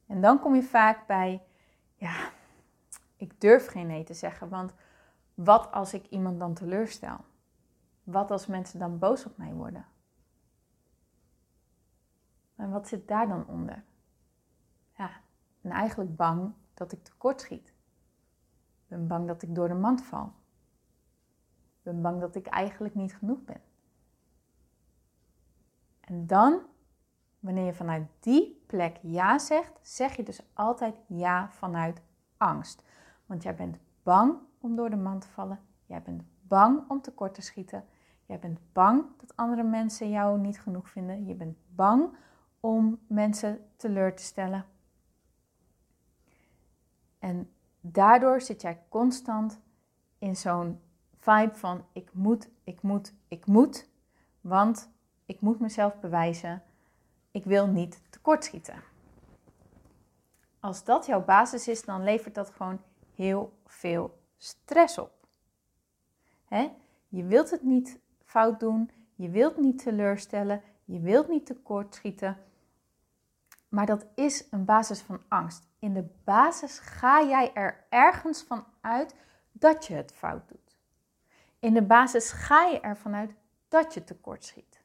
En 0.06 0.20
dan 0.20 0.40
kom 0.40 0.54
je 0.54 0.62
vaak 0.62 1.06
bij, 1.06 1.42
ja, 1.94 2.30
ik 3.16 3.40
durf 3.40 3.66
geen 3.66 3.86
nee 3.86 4.04
te 4.04 4.14
zeggen, 4.14 4.48
want 4.48 4.74
wat 5.34 5.72
als 5.72 5.94
ik 5.94 6.06
iemand 6.06 6.40
dan 6.40 6.54
teleurstel? 6.54 7.16
Wat 8.04 8.30
als 8.30 8.46
mensen 8.46 8.78
dan 8.78 8.98
boos 8.98 9.26
op 9.26 9.36
mij 9.36 9.52
worden? 9.52 9.86
En 12.62 12.70
wat 12.70 12.88
zit 12.88 13.08
daar 13.08 13.28
dan 13.28 13.46
onder? 13.46 13.84
Ja, 14.96 15.10
ben 15.60 15.72
eigenlijk 15.72 16.16
bang 16.16 16.52
dat 16.74 16.92
ik 16.92 17.04
tekortschiet. 17.04 17.68
Ik 17.68 18.88
ben 18.88 19.06
bang 19.06 19.26
dat 19.26 19.42
ik 19.42 19.54
door 19.54 19.68
de 19.68 19.74
mand 19.74 20.02
val. 20.02 20.32
Ik 21.76 21.82
ben 21.82 22.02
bang 22.02 22.20
dat 22.20 22.34
ik 22.34 22.46
eigenlijk 22.46 22.94
niet 22.94 23.14
genoeg 23.14 23.44
ben. 23.44 23.60
En 26.00 26.26
dan, 26.26 26.60
wanneer 27.38 27.64
je 27.64 27.74
vanuit 27.74 28.08
die 28.20 28.64
plek 28.66 28.98
ja 29.02 29.38
zegt, 29.38 29.78
zeg 29.82 30.16
je 30.16 30.22
dus 30.22 30.40
altijd 30.52 30.94
ja 31.06 31.50
vanuit 31.50 32.02
angst. 32.36 32.84
Want 33.26 33.42
jij 33.42 33.54
bent 33.54 33.78
bang 34.02 34.38
om 34.60 34.76
door 34.76 34.90
de 34.90 34.96
mand 34.96 35.20
te 35.20 35.28
vallen. 35.28 35.60
Jij 35.86 36.02
bent 36.02 36.22
bang 36.40 36.90
om 36.90 37.00
tekort 37.00 37.34
te 37.34 37.42
schieten. 37.42 37.84
Jij 38.26 38.38
bent 38.38 38.58
bang 38.72 39.04
dat 39.16 39.36
andere 39.36 39.62
mensen 39.62 40.10
jou 40.10 40.38
niet 40.38 40.60
genoeg 40.60 40.90
vinden. 40.90 41.26
Je 41.26 41.34
bent 41.34 41.56
bang 41.68 42.16
om 42.62 42.98
mensen 43.06 43.70
teleur 43.76 44.14
te 44.14 44.22
stellen. 44.22 44.64
En 47.18 47.52
daardoor 47.80 48.40
zit 48.40 48.62
jij 48.62 48.82
constant 48.88 49.60
in 50.18 50.36
zo'n 50.36 50.80
vibe 51.18 51.54
van 51.54 51.84
ik 51.92 52.08
moet, 52.12 52.48
ik 52.64 52.82
moet, 52.82 53.12
ik 53.28 53.46
moet. 53.46 53.88
Want 54.40 54.90
ik 55.26 55.40
moet 55.40 55.60
mezelf 55.60 56.00
bewijzen. 56.00 56.62
Ik 57.30 57.44
wil 57.44 57.66
niet 57.66 58.00
tekortschieten. 58.10 58.82
Als 60.60 60.84
dat 60.84 61.06
jouw 61.06 61.24
basis 61.24 61.68
is, 61.68 61.84
dan 61.84 62.04
levert 62.04 62.34
dat 62.34 62.50
gewoon 62.50 62.80
heel 63.14 63.52
veel 63.66 64.18
stress 64.36 64.98
op. 64.98 65.12
Je 67.08 67.24
wilt 67.24 67.50
het 67.50 67.62
niet 67.62 67.98
fout 68.24 68.60
doen, 68.60 68.90
je 69.14 69.30
wilt 69.30 69.56
niet 69.56 69.78
teleurstellen, 69.78 70.62
je 70.84 71.00
wilt 71.00 71.28
niet 71.28 71.46
tekortschieten. 71.46 72.36
Maar 73.72 73.86
dat 73.86 74.06
is 74.14 74.46
een 74.50 74.64
basis 74.64 75.00
van 75.00 75.22
angst. 75.28 75.68
In 75.78 75.94
de 75.94 76.08
basis 76.24 76.78
ga 76.78 77.22
jij 77.22 77.52
er 77.54 77.84
ergens 77.88 78.42
van 78.42 78.64
uit 78.80 79.14
dat 79.52 79.86
je 79.86 79.94
het 79.94 80.12
fout 80.12 80.48
doet. 80.48 80.76
In 81.58 81.74
de 81.74 81.82
basis 81.82 82.30
ga 82.30 82.62
je 82.62 82.80
ervan 82.80 83.14
uit 83.14 83.34
dat 83.68 83.94
je 83.94 84.04
tekortschiet. 84.04 84.82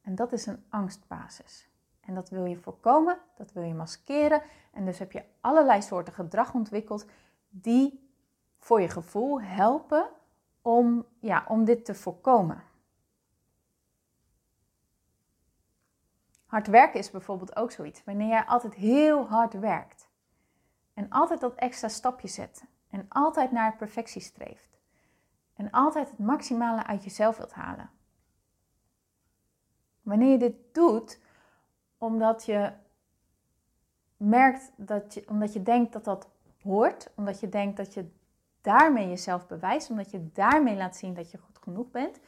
En 0.00 0.14
dat 0.14 0.32
is 0.32 0.46
een 0.46 0.64
angstbasis. 0.68 1.68
En 2.00 2.14
dat 2.14 2.28
wil 2.28 2.44
je 2.44 2.56
voorkomen, 2.56 3.18
dat 3.36 3.52
wil 3.52 3.62
je 3.62 3.74
maskeren. 3.74 4.42
En 4.72 4.84
dus 4.84 4.98
heb 4.98 5.12
je 5.12 5.24
allerlei 5.40 5.82
soorten 5.82 6.14
gedrag 6.14 6.54
ontwikkeld 6.54 7.06
die 7.48 8.10
voor 8.58 8.80
je 8.80 8.88
gevoel 8.88 9.40
helpen 9.40 10.08
om, 10.62 11.06
ja, 11.18 11.44
om 11.48 11.64
dit 11.64 11.84
te 11.84 11.94
voorkomen. 11.94 12.62
Hard 16.54 16.66
werken 16.66 16.98
is 17.00 17.10
bijvoorbeeld 17.10 17.56
ook 17.56 17.70
zoiets. 17.70 18.04
Wanneer 18.04 18.28
jij 18.28 18.44
altijd 18.44 18.74
heel 18.74 19.26
hard 19.26 19.52
werkt 19.52 20.08
en 20.92 21.10
altijd 21.10 21.40
dat 21.40 21.54
extra 21.54 21.88
stapje 21.88 22.28
zet 22.28 22.64
en 22.90 23.06
altijd 23.08 23.52
naar 23.52 23.76
perfectie 23.76 24.20
streeft 24.20 24.80
en 25.54 25.70
altijd 25.70 26.10
het 26.10 26.18
maximale 26.18 26.86
uit 26.86 27.04
jezelf 27.04 27.36
wilt 27.36 27.52
halen. 27.52 27.90
Wanneer 30.02 30.30
je 30.30 30.38
dit 30.38 30.54
doet, 30.72 31.20
omdat 31.98 32.44
je 32.44 32.72
merkt 34.16 34.72
dat 34.76 35.14
je, 35.14 35.24
omdat 35.28 35.52
je 35.52 35.62
denkt 35.62 35.92
dat 35.92 36.04
dat 36.04 36.28
hoort, 36.62 37.10
omdat 37.14 37.40
je 37.40 37.48
denkt 37.48 37.76
dat 37.76 37.94
je 37.94 38.10
daarmee 38.60 39.08
jezelf 39.08 39.46
bewijst, 39.46 39.90
omdat 39.90 40.10
je 40.10 40.32
daarmee 40.32 40.76
laat 40.76 40.96
zien 40.96 41.14
dat 41.14 41.30
je 41.30 41.38
goed 41.38 41.58
genoeg 41.58 41.90
bent. 41.90 42.20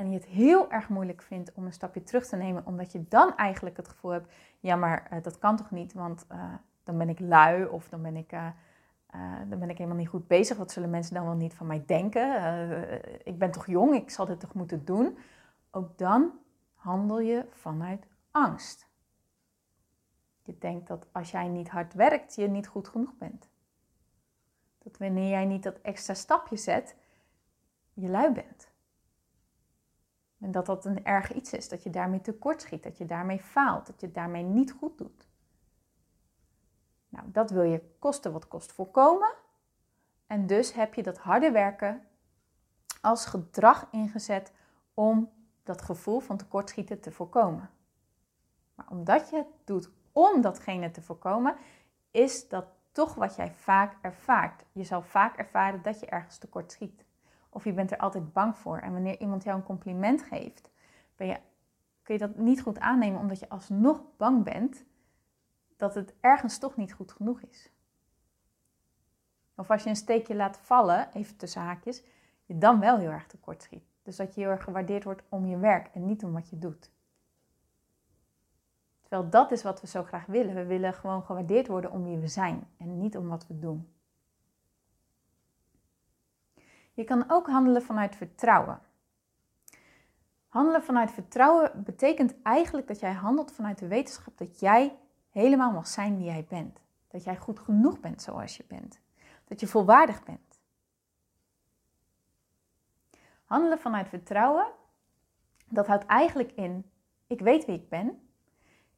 En 0.00 0.10
je 0.10 0.14
het 0.14 0.26
heel 0.26 0.70
erg 0.70 0.88
moeilijk 0.88 1.22
vindt 1.22 1.52
om 1.54 1.64
een 1.64 1.72
stapje 1.72 2.02
terug 2.02 2.26
te 2.26 2.36
nemen, 2.36 2.66
omdat 2.66 2.92
je 2.92 3.08
dan 3.08 3.36
eigenlijk 3.36 3.76
het 3.76 3.88
gevoel 3.88 4.10
hebt: 4.10 4.32
ja, 4.60 4.76
maar 4.76 5.08
uh, 5.12 5.22
dat 5.22 5.38
kan 5.38 5.56
toch 5.56 5.70
niet, 5.70 5.92
want 5.92 6.26
uh, 6.32 6.54
dan 6.82 6.98
ben 6.98 7.08
ik 7.08 7.20
lui 7.20 7.64
of 7.64 7.88
dan 7.88 8.02
ben 8.02 8.16
ik, 8.16 8.32
uh, 8.32 8.46
dan 9.48 9.58
ben 9.58 9.70
ik 9.70 9.76
helemaal 9.76 9.98
niet 9.98 10.08
goed 10.08 10.26
bezig. 10.26 10.56
Wat 10.56 10.72
zullen 10.72 10.90
mensen 10.90 11.14
dan 11.14 11.24
wel 11.24 11.34
niet 11.34 11.54
van 11.54 11.66
mij 11.66 11.82
denken? 11.86 13.26
ik 13.26 13.38
ben 13.38 13.50
toch 13.50 13.66
jong, 13.66 13.94
ik 13.94 14.10
zal 14.10 14.26
dit 14.26 14.40
toch 14.40 14.54
moeten 14.54 14.84
doen? 14.84 15.18
Ook 15.70 15.98
dan 15.98 16.32
handel 16.74 17.20
je 17.20 17.46
vanuit 17.50 18.06
angst. 18.30 18.88
Je 20.42 20.58
denkt 20.58 20.86
dat 20.86 21.06
als 21.12 21.30
jij 21.30 21.48
niet 21.48 21.68
hard 21.68 21.94
werkt, 21.94 22.34
je 22.34 22.48
niet 22.48 22.66
goed 22.66 22.88
genoeg 22.88 23.16
bent. 23.18 23.48
Dat 24.78 24.98
wanneer 24.98 25.28
jij 25.28 25.44
niet 25.44 25.62
dat 25.62 25.80
extra 25.80 26.14
stapje 26.14 26.56
zet, 26.56 26.96
je 27.94 28.08
lui 28.08 28.32
bent. 28.32 28.69
En 30.40 30.52
dat 30.52 30.66
dat 30.66 30.84
een 30.84 31.04
erg 31.04 31.32
iets 31.32 31.52
is, 31.52 31.68
dat 31.68 31.82
je 31.82 31.90
daarmee 31.90 32.20
tekort 32.20 32.62
schiet, 32.62 32.82
dat 32.82 32.98
je 32.98 33.06
daarmee 33.06 33.40
faalt, 33.40 33.86
dat 33.86 34.00
je 34.00 34.12
daarmee 34.12 34.42
niet 34.42 34.72
goed 34.72 34.98
doet. 34.98 35.28
Nou, 37.08 37.30
dat 37.30 37.50
wil 37.50 37.62
je 37.62 37.96
kosten 37.98 38.32
wat 38.32 38.48
kost 38.48 38.72
voorkomen. 38.72 39.32
En 40.26 40.46
dus 40.46 40.72
heb 40.72 40.94
je 40.94 41.02
dat 41.02 41.18
harde 41.18 41.50
werken 41.50 42.06
als 43.00 43.26
gedrag 43.26 43.86
ingezet 43.90 44.52
om 44.94 45.30
dat 45.62 45.82
gevoel 45.82 46.20
van 46.20 46.36
tekortschieten 46.36 47.00
te 47.00 47.10
voorkomen. 47.10 47.70
Maar 48.74 48.86
omdat 48.88 49.30
je 49.30 49.36
het 49.36 49.46
doet 49.64 49.90
om 50.12 50.40
datgene 50.40 50.90
te 50.90 51.02
voorkomen, 51.02 51.56
is 52.10 52.48
dat 52.48 52.64
toch 52.92 53.14
wat 53.14 53.36
jij 53.36 53.52
vaak 53.52 53.96
ervaart. 54.02 54.64
Je 54.72 54.84
zal 54.84 55.02
vaak 55.02 55.36
ervaren 55.36 55.82
dat 55.82 56.00
je 56.00 56.06
ergens 56.06 56.38
tekort 56.38 56.72
schiet. 56.72 57.04
Of 57.50 57.64
je 57.64 57.72
bent 57.72 57.90
er 57.90 57.98
altijd 57.98 58.32
bang 58.32 58.58
voor. 58.58 58.78
En 58.78 58.92
wanneer 58.92 59.20
iemand 59.20 59.44
jou 59.44 59.56
een 59.56 59.64
compliment 59.64 60.22
geeft, 60.22 60.70
ben 61.16 61.26
je, 61.26 61.38
kun 62.02 62.14
je 62.14 62.20
dat 62.20 62.36
niet 62.36 62.62
goed 62.62 62.78
aannemen 62.78 63.20
omdat 63.20 63.38
je 63.38 63.48
alsnog 63.48 64.02
bang 64.16 64.44
bent 64.44 64.84
dat 65.76 65.94
het 65.94 66.14
ergens 66.20 66.58
toch 66.58 66.76
niet 66.76 66.92
goed 66.92 67.12
genoeg 67.12 67.40
is. 67.40 67.70
Of 69.56 69.70
als 69.70 69.82
je 69.82 69.88
een 69.88 69.96
steekje 69.96 70.34
laat 70.34 70.58
vallen, 70.58 71.12
even 71.12 71.36
tussen 71.36 71.62
haakjes, 71.62 72.02
je 72.44 72.58
dan 72.58 72.80
wel 72.80 72.98
heel 72.98 73.10
erg 73.10 73.26
tekort 73.26 73.62
schiet. 73.62 73.84
Dus 74.02 74.16
dat 74.16 74.34
je 74.34 74.40
heel 74.40 74.50
erg 74.50 74.64
gewaardeerd 74.64 75.04
wordt 75.04 75.22
om 75.28 75.46
je 75.46 75.58
werk 75.58 75.90
en 75.94 76.06
niet 76.06 76.24
om 76.24 76.32
wat 76.32 76.50
je 76.50 76.58
doet. 76.58 76.90
Terwijl 79.00 79.30
dat 79.30 79.50
is 79.50 79.62
wat 79.62 79.80
we 79.80 79.86
zo 79.86 80.02
graag 80.02 80.26
willen. 80.26 80.54
We 80.54 80.64
willen 80.64 80.94
gewoon 80.94 81.22
gewaardeerd 81.22 81.66
worden 81.66 81.90
om 81.90 82.04
wie 82.04 82.18
we 82.18 82.28
zijn 82.28 82.66
en 82.76 82.98
niet 82.98 83.16
om 83.16 83.28
wat 83.28 83.46
we 83.46 83.58
doen. 83.58 83.88
Je 87.00 87.06
kan 87.06 87.24
ook 87.28 87.46
handelen 87.46 87.82
vanuit 87.82 88.16
vertrouwen. 88.16 88.80
Handelen 90.48 90.82
vanuit 90.82 91.10
vertrouwen 91.10 91.82
betekent 91.84 92.42
eigenlijk 92.42 92.86
dat 92.86 93.00
jij 93.00 93.12
handelt 93.12 93.52
vanuit 93.52 93.78
de 93.78 93.86
wetenschap 93.86 94.38
dat 94.38 94.60
jij 94.60 94.98
helemaal 95.30 95.72
mag 95.72 95.86
zijn 95.86 96.16
wie 96.16 96.26
jij 96.26 96.46
bent. 96.48 96.80
Dat 97.08 97.24
jij 97.24 97.36
goed 97.36 97.58
genoeg 97.58 98.00
bent 98.00 98.22
zoals 98.22 98.56
je 98.56 98.64
bent. 98.68 99.00
Dat 99.44 99.60
je 99.60 99.66
volwaardig 99.66 100.22
bent. 100.22 100.60
Handelen 103.44 103.78
vanuit 103.78 104.08
vertrouwen, 104.08 104.66
dat 105.68 105.86
houdt 105.86 106.06
eigenlijk 106.06 106.52
in, 106.52 106.90
ik 107.26 107.40
weet 107.40 107.64
wie 107.64 107.76
ik 107.76 107.88
ben, 107.88 108.20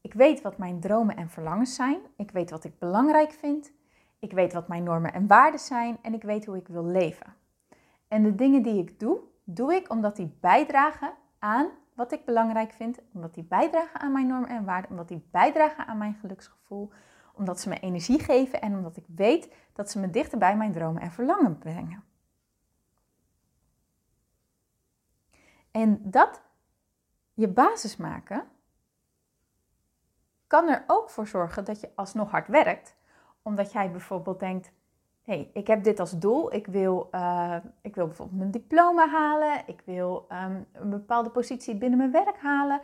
ik 0.01 0.15
weet 0.15 0.41
wat 0.41 0.59
mijn 0.59 0.81
dromen 0.81 1.17
en 1.17 1.31
verlangens 1.31 1.75
zijn. 1.75 2.01
Ik 2.17 2.31
weet 2.31 2.51
wat 2.51 2.65
ik 2.65 2.79
belangrijk 2.79 3.33
vind. 3.33 3.73
Ik 4.19 4.33
weet 4.33 4.53
wat 4.53 4.69
mijn 4.69 4.83
normen 4.83 5.13
en 5.13 5.27
waarden 5.27 5.61
zijn. 5.61 5.99
En 6.03 6.15
ik 6.15 6.23
weet 6.23 6.47
hoe 6.47 6.57
ik 6.57 6.69
wil 6.69 6.85
leven. 6.85 7.41
En 8.13 8.23
de 8.23 8.35
dingen 8.35 8.63
die 8.63 8.83
ik 8.83 9.01
doe, 9.01 9.21
doe 9.45 9.75
ik 9.75 9.91
omdat 9.91 10.17
die 10.17 10.37
bijdragen 10.41 11.15
aan 11.39 11.69
wat 11.95 12.13
ik 12.13 12.25
belangrijk 12.25 12.73
vind. 12.73 12.99
Omdat 13.13 13.35
die 13.35 13.45
bijdragen 13.45 14.01
aan 14.01 14.13
mijn 14.13 14.27
normen 14.27 14.49
en 14.49 14.65
waarden. 14.65 14.91
Omdat 14.91 15.09
die 15.09 15.29
bijdragen 15.31 15.87
aan 15.87 15.99
mijn 15.99 16.15
geluksgevoel. 16.15 16.93
Omdat 17.35 17.61
ze 17.61 17.69
me 17.69 17.81
energie 17.81 18.19
geven. 18.19 18.61
En 18.61 18.75
omdat 18.75 18.97
ik 18.97 19.05
weet 19.17 19.55
dat 19.73 19.91
ze 19.91 19.99
me 19.99 20.11
dichter 20.11 20.39
bij 20.39 20.57
mijn 20.57 20.73
dromen 20.73 21.03
en 21.03 21.13
verlangen 21.13 21.59
brengen. 21.59 22.05
En 25.71 26.11
dat 26.11 26.43
je 27.35 27.49
basis 27.49 27.97
maken 27.97 28.49
kan 30.47 30.69
er 30.69 30.85
ook 30.87 31.11
voor 31.11 31.27
zorgen 31.27 31.65
dat 31.65 31.81
je 31.81 31.91
alsnog 31.95 32.31
hard 32.31 32.49
werkt. 32.49 32.97
Omdat 33.43 33.73
jij 33.73 33.91
bijvoorbeeld 33.91 34.41
denkt, 34.41 34.73
hey, 35.23 35.51
ik 35.53 35.67
heb 35.67 35.85
dit 35.85 36.01
als 36.01 36.19
doel. 36.19 36.55
Ik 36.55 36.67
wil, 36.67 37.09
uh, 37.13 37.57
ik 37.81 37.95
wil 37.95 38.07
bijvoorbeeld 38.07 38.39
mijn 38.39 38.51
diploma 38.51 39.09
halen. 39.09 39.63
Ik 39.67 39.83
wil 39.85 40.27
um, 40.31 40.67
een 40.73 40.91
bepaalde 40.91 41.31
positie 41.31 41.77
binnen 41.77 41.99
mijn 41.99 42.13
werk 42.13 42.39
halen. 42.39 42.81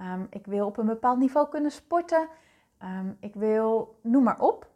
Um, 0.00 0.26
ik 0.30 0.46
wil 0.46 0.66
op 0.66 0.76
een 0.76 0.86
bepaald 0.86 1.18
niveau 1.18 1.48
kunnen 1.48 1.70
sporten. 1.70 2.28
Um, 2.82 3.16
ik 3.20 3.34
wil, 3.34 3.98
noem 4.02 4.22
maar 4.22 4.40
op. 4.40 4.70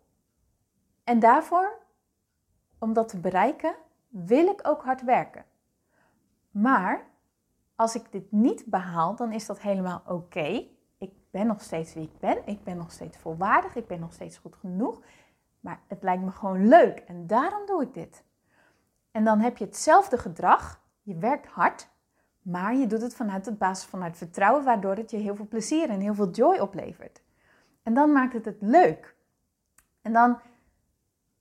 En 1.05 1.19
daarvoor, 1.19 1.79
om 2.79 2.93
dat 2.93 3.09
te 3.09 3.21
bereiken, 3.21 3.75
wil 4.09 4.47
ik 4.47 4.69
ook 4.69 4.83
hard 4.83 5.05
werken. 5.05 5.45
Maar 6.50 7.07
als 7.75 7.95
ik 7.95 8.12
dit 8.12 8.33
niet 8.33 8.64
behaal, 8.67 9.17
dan 9.17 9.33
is 9.33 9.47
dat 9.47 9.61
helemaal 9.61 10.02
oké 10.07 10.67
ben 11.31 11.47
nog 11.47 11.61
steeds 11.61 11.95
wie 11.95 12.02
ik 12.02 12.19
ben. 12.19 12.47
Ik 12.47 12.64
ben 12.64 12.76
nog 12.76 12.93
steeds 12.93 13.19
volwaardig. 13.19 13.76
Ik 13.76 13.87
ben 13.87 14.00
nog 14.00 14.12
steeds 14.12 14.38
goed 14.38 14.57
genoeg. 14.57 15.00
Maar 15.61 15.81
het 15.87 16.02
lijkt 16.02 16.23
me 16.23 16.31
gewoon 16.31 16.69
leuk 16.69 16.99
en 16.99 17.26
daarom 17.26 17.67
doe 17.67 17.83
ik 17.83 17.95
dit. 17.95 18.25
En 19.11 19.25
dan 19.25 19.40
heb 19.40 19.57
je 19.57 19.64
hetzelfde 19.64 20.19
gedrag. 20.19 20.81
Je 21.02 21.17
werkt 21.17 21.47
hard, 21.47 21.88
Maar 22.43 22.75
je 22.75 22.87
doet 22.87 23.02
het 23.02 23.14
vanuit 23.14 23.47
het 23.47 23.59
basis 23.59 23.88
vanuit 23.88 24.17
vertrouwen, 24.17 24.64
waardoor 24.64 24.97
het 24.97 25.11
je 25.11 25.17
heel 25.17 25.37
veel 25.37 25.49
plezier 25.49 25.90
en 25.90 26.00
heel 26.00 26.14
veel 26.14 26.31
joy 26.31 26.59
oplevert. 26.59 27.23
En 27.83 27.95
dan 27.95 28.12
maakt 28.12 28.33
het 28.33 28.45
het 28.45 28.61
leuk. 28.61 29.17
En 30.02 30.12
dan 30.12 30.38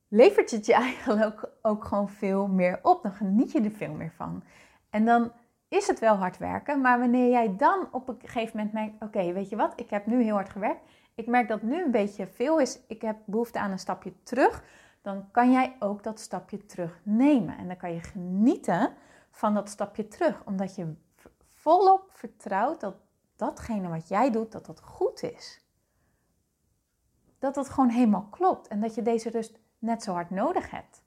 levert 0.08 0.50
het 0.50 0.66
je 0.66 0.74
eigenlijk 0.84 1.48
ook, 1.62 1.84
gewoon 1.84 2.08
veel 2.08 2.46
meer 2.46 2.78
op. 2.82 3.02
Dan 3.02 3.12
geniet 3.12 3.52
je 3.52 3.60
er 3.60 3.70
veel 3.70 3.92
meer 3.92 4.12
van. 4.16 4.42
En 4.90 5.04
dan 5.04 5.32
is 5.68 5.86
het 5.86 5.98
wel 5.98 6.14
hard 6.14 6.38
werken, 6.38 6.80
maar 6.80 6.98
wanneer 6.98 7.30
jij 7.30 7.56
dan 7.56 7.88
op 7.90 8.08
een 8.08 8.20
gegeven 8.20 8.56
moment 8.56 8.74
merkt: 8.74 9.02
oké, 9.02 9.32
weet 9.32 9.48
je 9.48 9.56
wat, 9.56 9.72
ik 9.80 9.90
heb 9.90 10.06
nu 10.06 10.22
heel 10.22 10.34
hard 10.34 10.50
gewerkt. 10.50 10.80
Ik 11.20 11.26
merk 11.26 11.48
dat 11.48 11.62
nu 11.62 11.84
een 11.84 11.90
beetje 11.90 12.26
veel 12.26 12.60
is. 12.60 12.78
Ik 12.86 13.02
heb 13.02 13.16
behoefte 13.24 13.58
aan 13.58 13.70
een 13.70 13.78
stapje 13.78 14.22
terug. 14.22 14.64
Dan 15.02 15.30
kan 15.30 15.52
jij 15.52 15.76
ook 15.78 16.02
dat 16.02 16.20
stapje 16.20 16.66
terug 16.66 17.00
nemen. 17.02 17.58
En 17.58 17.66
dan 17.66 17.76
kan 17.76 17.92
je 17.92 18.00
genieten 18.00 18.94
van 19.30 19.54
dat 19.54 19.68
stapje 19.68 20.08
terug, 20.08 20.42
omdat 20.44 20.74
je 20.74 20.94
volop 21.38 22.10
vertrouwt 22.12 22.80
dat 22.80 22.94
datgene 23.36 23.88
wat 23.88 24.08
jij 24.08 24.30
doet, 24.30 24.52
dat 24.52 24.66
dat 24.66 24.80
goed 24.80 25.22
is. 25.22 25.64
Dat 27.38 27.54
dat 27.54 27.68
gewoon 27.68 27.88
helemaal 27.90 28.28
klopt 28.30 28.68
en 28.68 28.80
dat 28.80 28.94
je 28.94 29.02
deze 29.02 29.30
rust 29.30 29.58
net 29.78 30.02
zo 30.02 30.12
hard 30.12 30.30
nodig 30.30 30.70
hebt. 30.70 31.02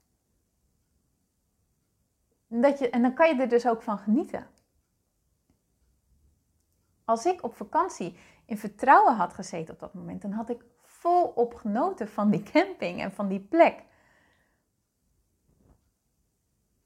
Je, 2.48 2.90
en 2.90 3.02
dan 3.02 3.14
kan 3.14 3.28
je 3.28 3.42
er 3.42 3.48
dus 3.48 3.66
ook 3.66 3.82
van 3.82 3.98
genieten. 3.98 4.46
Als 7.04 7.26
ik 7.26 7.42
op 7.42 7.54
vakantie 7.54 8.16
in 8.46 8.58
vertrouwen 8.58 9.14
had 9.14 9.34
gezeten 9.34 9.74
op 9.74 9.80
dat 9.80 9.94
moment, 9.94 10.22
dan 10.22 10.32
had 10.32 10.48
ik 10.48 10.64
volop 10.82 11.54
genoten 11.54 12.08
van 12.08 12.30
die 12.30 12.42
camping 12.42 13.00
en 13.00 13.12
van 13.12 13.28
die 13.28 13.40
plek. 13.40 13.82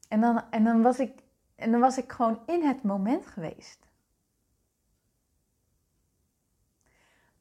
En 0.09 0.21
dan, 0.21 0.51
en 0.51 0.65
dan, 0.65 0.83
was, 0.83 0.99
ik, 0.99 1.23
en 1.55 1.71
dan 1.71 1.81
was 1.81 1.99
ik 1.99 2.13
gewoon 2.13 2.43
in 2.47 2.67
het 2.67 2.83
moment 2.83 3.27
geweest. 3.27 3.87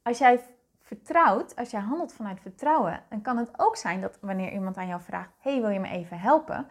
Als 0.02 0.18
jij 0.18 0.44
vertrouwt, 0.80 1.56
als 1.56 1.70
jij 1.70 1.80
handelt 1.80 2.12
vanuit 2.12 2.40
vertrouwen, 2.40 3.02
dan 3.08 3.22
kan 3.22 3.36
het 3.36 3.50
ook 3.56 3.76
zijn 3.76 4.00
dat 4.00 4.18
wanneer 4.20 4.52
iemand 4.52 4.76
aan 4.76 4.86
jou 4.86 5.00
vraagt: 5.00 5.30
Hey, 5.38 5.60
wil 5.60 5.70
je 5.70 5.80
me 5.80 5.88
even 5.88 6.18
helpen? 6.18 6.66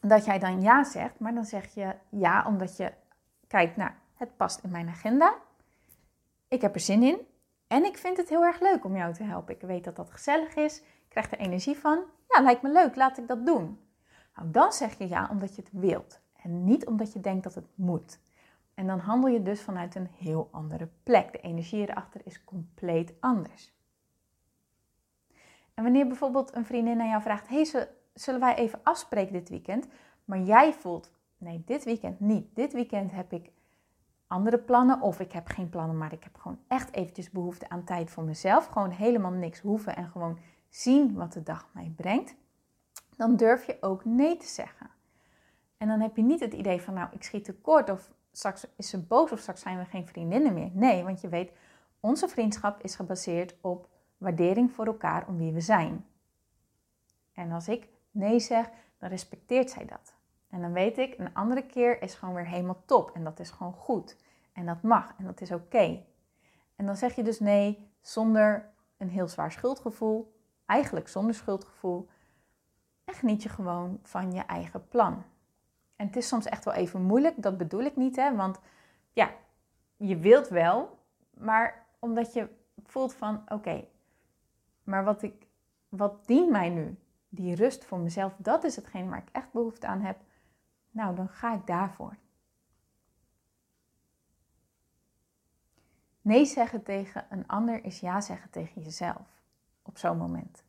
Dat 0.00 0.24
jij 0.24 0.38
dan 0.38 0.60
ja 0.60 0.84
zegt, 0.84 1.18
maar 1.18 1.34
dan 1.34 1.44
zeg 1.44 1.74
je 1.74 1.94
ja 2.08 2.44
omdat 2.46 2.76
je 2.76 2.92
kijkt, 3.46 3.76
nou, 3.76 3.90
het 4.14 4.36
past 4.36 4.64
in 4.64 4.70
mijn 4.70 4.88
agenda. 4.88 5.34
Ik 6.56 6.62
heb 6.62 6.74
er 6.74 6.80
zin 6.80 7.02
in. 7.02 7.18
En 7.66 7.84
ik 7.84 7.98
vind 7.98 8.16
het 8.16 8.28
heel 8.28 8.44
erg 8.44 8.60
leuk 8.60 8.84
om 8.84 8.96
jou 8.96 9.14
te 9.14 9.22
helpen. 9.22 9.54
Ik 9.54 9.60
weet 9.60 9.84
dat 9.84 9.96
dat 9.96 10.10
gezellig 10.10 10.54
is. 10.54 10.78
Ik 10.80 11.08
krijg 11.08 11.30
er 11.32 11.38
energie 11.38 11.76
van. 11.76 12.04
Ja, 12.28 12.42
lijkt 12.42 12.62
me 12.62 12.72
leuk. 12.72 12.96
Laat 12.96 13.18
ik 13.18 13.28
dat 13.28 13.46
doen. 13.46 13.78
Nou, 14.36 14.50
dan 14.50 14.72
zeg 14.72 14.98
je 14.98 15.08
ja 15.08 15.28
omdat 15.30 15.56
je 15.56 15.62
het 15.62 15.70
wilt. 15.72 16.20
En 16.42 16.64
niet 16.64 16.86
omdat 16.86 17.12
je 17.12 17.20
denkt 17.20 17.44
dat 17.44 17.54
het 17.54 17.66
moet. 17.74 18.20
En 18.74 18.86
dan 18.86 18.98
handel 18.98 19.30
je 19.30 19.42
dus 19.42 19.60
vanuit 19.62 19.94
een 19.94 20.08
heel 20.18 20.48
andere 20.50 20.88
plek. 21.02 21.32
De 21.32 21.40
energie 21.40 21.88
erachter 21.88 22.20
is 22.24 22.44
compleet 22.44 23.14
anders. 23.20 23.74
En 25.74 25.82
wanneer 25.82 26.06
bijvoorbeeld 26.06 26.54
een 26.54 26.66
vriendin 26.66 27.00
aan 27.00 27.08
jou 27.08 27.22
vraagt: 27.22 27.48
Hey, 27.48 27.88
zullen 28.14 28.40
wij 28.40 28.54
even 28.54 28.80
afspreken 28.82 29.32
dit 29.32 29.48
weekend? 29.48 29.88
Maar 30.24 30.40
jij 30.40 30.72
voelt: 30.72 31.10
Nee, 31.38 31.62
dit 31.66 31.84
weekend 31.84 32.20
niet. 32.20 32.54
Dit 32.54 32.72
weekend 32.72 33.12
heb 33.12 33.32
ik 33.32 33.50
andere 34.26 34.58
plannen 34.58 35.00
of 35.00 35.20
ik 35.20 35.32
heb 35.32 35.46
geen 35.46 35.68
plannen, 35.68 35.98
maar 35.98 36.12
ik 36.12 36.24
heb 36.24 36.36
gewoon 36.36 36.58
echt 36.68 36.92
eventjes 36.92 37.30
behoefte 37.30 37.68
aan 37.68 37.84
tijd 37.84 38.10
voor 38.10 38.24
mezelf. 38.24 38.66
Gewoon 38.66 38.90
helemaal 38.90 39.30
niks 39.30 39.60
hoeven 39.60 39.96
en 39.96 40.08
gewoon 40.08 40.38
zien 40.68 41.14
wat 41.14 41.32
de 41.32 41.42
dag 41.42 41.68
mij 41.72 41.92
brengt. 41.96 42.34
Dan 43.16 43.36
durf 43.36 43.66
je 43.66 43.76
ook 43.80 44.04
nee 44.04 44.36
te 44.36 44.46
zeggen. 44.46 44.90
En 45.76 45.88
dan 45.88 46.00
heb 46.00 46.16
je 46.16 46.22
niet 46.22 46.40
het 46.40 46.54
idee 46.54 46.82
van, 46.82 46.94
nou, 46.94 47.08
ik 47.12 47.22
schiet 47.22 47.44
tekort 47.44 47.90
of 47.90 48.10
straks 48.32 48.66
is 48.76 48.88
ze 48.88 49.02
boos 49.02 49.32
of 49.32 49.38
straks 49.38 49.60
zijn 49.60 49.78
we 49.78 49.84
geen 49.84 50.06
vriendinnen 50.06 50.54
meer. 50.54 50.70
Nee, 50.72 51.04
want 51.04 51.20
je 51.20 51.28
weet, 51.28 51.52
onze 52.00 52.28
vriendschap 52.28 52.82
is 52.82 52.96
gebaseerd 52.96 53.56
op 53.60 53.88
waardering 54.18 54.72
voor 54.72 54.86
elkaar 54.86 55.26
om 55.28 55.36
wie 55.36 55.52
we 55.52 55.60
zijn. 55.60 56.06
En 57.32 57.52
als 57.52 57.68
ik 57.68 57.88
nee 58.10 58.40
zeg, 58.40 58.70
dan 58.98 59.08
respecteert 59.08 59.70
zij 59.70 59.84
dat. 59.84 60.15
En 60.48 60.60
dan 60.60 60.72
weet 60.72 60.98
ik, 60.98 61.18
een 61.18 61.34
andere 61.34 61.66
keer 61.66 62.02
is 62.02 62.14
gewoon 62.14 62.34
weer 62.34 62.46
helemaal 62.46 62.82
top. 62.84 63.10
En 63.10 63.24
dat 63.24 63.40
is 63.40 63.50
gewoon 63.50 63.72
goed. 63.72 64.16
En 64.52 64.66
dat 64.66 64.82
mag. 64.82 65.14
En 65.18 65.24
dat 65.24 65.40
is 65.40 65.52
oké. 65.52 66.04
En 66.76 66.86
dan 66.86 66.96
zeg 66.96 67.14
je 67.14 67.22
dus 67.22 67.40
nee 67.40 67.90
zonder 68.00 68.70
een 68.96 69.08
heel 69.08 69.28
zwaar 69.28 69.52
schuldgevoel. 69.52 70.34
Eigenlijk 70.66 71.08
zonder 71.08 71.34
schuldgevoel. 71.34 72.08
En 73.04 73.14
geniet 73.14 73.42
je 73.42 73.48
gewoon 73.48 73.98
van 74.02 74.32
je 74.32 74.40
eigen 74.40 74.88
plan. 74.88 75.24
En 75.96 76.06
het 76.06 76.16
is 76.16 76.28
soms 76.28 76.46
echt 76.46 76.64
wel 76.64 76.74
even 76.74 77.02
moeilijk. 77.02 77.42
Dat 77.42 77.56
bedoel 77.56 77.82
ik 77.82 77.96
niet, 77.96 78.16
hè. 78.16 78.36
Want 78.36 78.60
ja, 79.12 79.30
je 79.96 80.16
wilt 80.16 80.48
wel. 80.48 80.98
Maar 81.30 81.86
omdat 81.98 82.32
je 82.32 82.48
voelt 82.84 83.14
van, 83.14 83.42
oké, 83.48 83.84
maar 84.86 85.04
wat, 85.04 85.22
ik, 85.22 85.46
wat 85.88 86.26
dient 86.26 86.50
mij 86.50 86.68
nu? 86.68 86.96
Die 87.28 87.54
rust 87.54 87.84
voor 87.84 87.98
mezelf, 87.98 88.34
dat 88.38 88.64
is 88.64 88.76
hetgeen 88.76 89.08
waar 89.08 89.18
ik 89.18 89.28
echt 89.32 89.52
behoefte 89.52 89.86
aan 89.86 90.00
heb. 90.00 90.16
Nou, 90.96 91.14
dan 91.14 91.28
ga 91.28 91.54
ik 91.54 91.66
daarvoor. 91.66 92.16
Nee 96.20 96.44
zeggen 96.44 96.82
tegen 96.82 97.26
een 97.30 97.46
ander 97.46 97.84
is 97.84 98.00
ja 98.00 98.20
zeggen 98.20 98.50
tegen 98.50 98.82
jezelf 98.82 99.42
op 99.82 99.98
zo'n 99.98 100.18
moment. 100.18 100.64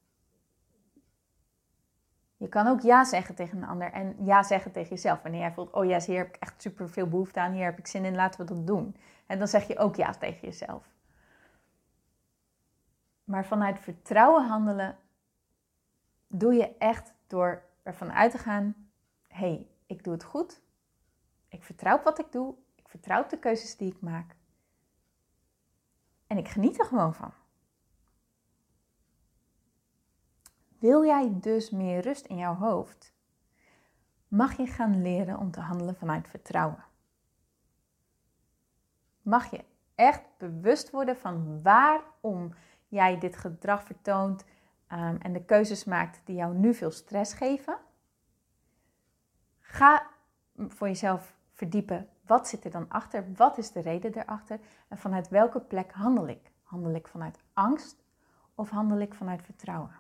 Je 2.37 2.47
kan 2.47 2.67
ook 2.67 2.81
ja 2.81 3.03
zeggen 3.03 3.35
tegen 3.35 3.57
een 3.57 3.67
ander 3.67 3.91
en 3.91 4.25
ja 4.25 4.43
zeggen 4.43 4.71
tegen 4.71 4.89
jezelf. 4.89 5.21
Wanneer 5.21 5.39
jij 5.39 5.51
voelt, 5.51 5.71
oh 5.71 5.85
ja, 5.85 5.99
hier 5.99 6.17
heb 6.17 6.27
ik 6.27 6.41
echt 6.41 6.61
super 6.61 6.89
veel 6.89 7.07
behoefte 7.07 7.39
aan, 7.39 7.51
hier 7.51 7.65
heb 7.65 7.77
ik 7.77 7.87
zin 7.87 8.05
in, 8.05 8.15
laten 8.15 8.39
we 8.39 8.53
dat 8.53 8.67
doen. 8.67 8.95
En 9.25 9.37
dan 9.37 9.47
zeg 9.47 9.67
je 9.67 9.77
ook 9.77 9.95
ja 9.95 10.11
tegen 10.11 10.41
jezelf. 10.41 10.89
Maar 13.23 13.45
vanuit 13.45 13.79
vertrouwen 13.79 14.47
handelen 14.47 14.97
doe 16.27 16.53
je 16.53 16.77
echt 16.77 17.13
door 17.27 17.63
ervan 17.83 18.11
uit 18.11 18.31
te 18.31 18.37
gaan: 18.37 18.75
hé, 19.27 19.37
hey, 19.37 19.67
ik 19.87 20.03
doe 20.03 20.13
het 20.13 20.23
goed. 20.23 20.61
Ik 21.47 21.63
vertrouw 21.63 21.97
op 21.97 22.03
wat 22.03 22.19
ik 22.19 22.31
doe. 22.31 22.55
Ik 22.75 22.89
vertrouw 22.89 23.23
op 23.23 23.29
de 23.29 23.39
keuzes 23.39 23.77
die 23.77 23.91
ik 23.91 24.01
maak. 24.01 24.35
En 26.27 26.37
ik 26.37 26.47
geniet 26.47 26.79
er 26.79 26.85
gewoon 26.85 27.13
van. 27.13 27.31
Wil 30.79 31.05
jij 31.05 31.37
dus 31.39 31.69
meer 31.69 32.01
rust 32.01 32.25
in 32.25 32.37
jouw 32.37 32.55
hoofd? 32.55 33.13
Mag 34.27 34.57
je 34.57 34.67
gaan 34.67 35.01
leren 35.01 35.37
om 35.37 35.51
te 35.51 35.59
handelen 35.59 35.95
vanuit 35.95 36.27
vertrouwen? 36.27 36.83
Mag 39.21 39.51
je 39.51 39.63
echt 39.95 40.23
bewust 40.37 40.89
worden 40.89 41.17
van 41.17 41.61
waarom 41.61 42.53
jij 42.87 43.19
dit 43.19 43.37
gedrag 43.37 43.83
vertoont 43.83 44.43
um, 44.91 45.17
en 45.17 45.33
de 45.33 45.45
keuzes 45.45 45.83
maakt 45.83 46.21
die 46.25 46.35
jou 46.35 46.55
nu 46.55 46.73
veel 46.73 46.91
stress 46.91 47.33
geven? 47.33 47.77
Ga 49.77 50.07
voor 50.57 50.87
jezelf 50.87 51.35
verdiepen. 51.51 52.09
Wat 52.25 52.47
zit 52.47 52.65
er 52.65 52.71
dan 52.71 52.85
achter? 52.89 53.33
Wat 53.35 53.57
is 53.57 53.71
de 53.71 53.79
reden 53.79 54.17
erachter? 54.17 54.59
En 54.87 54.97
vanuit 54.97 55.29
welke 55.29 55.59
plek 55.59 55.91
handel 55.91 56.27
ik? 56.27 56.51
Handel 56.63 56.93
ik 56.93 57.07
vanuit 57.07 57.39
angst 57.53 58.03
of 58.55 58.69
handel 58.69 58.99
ik 58.99 59.13
vanuit 59.13 59.41
vertrouwen? 59.41 59.99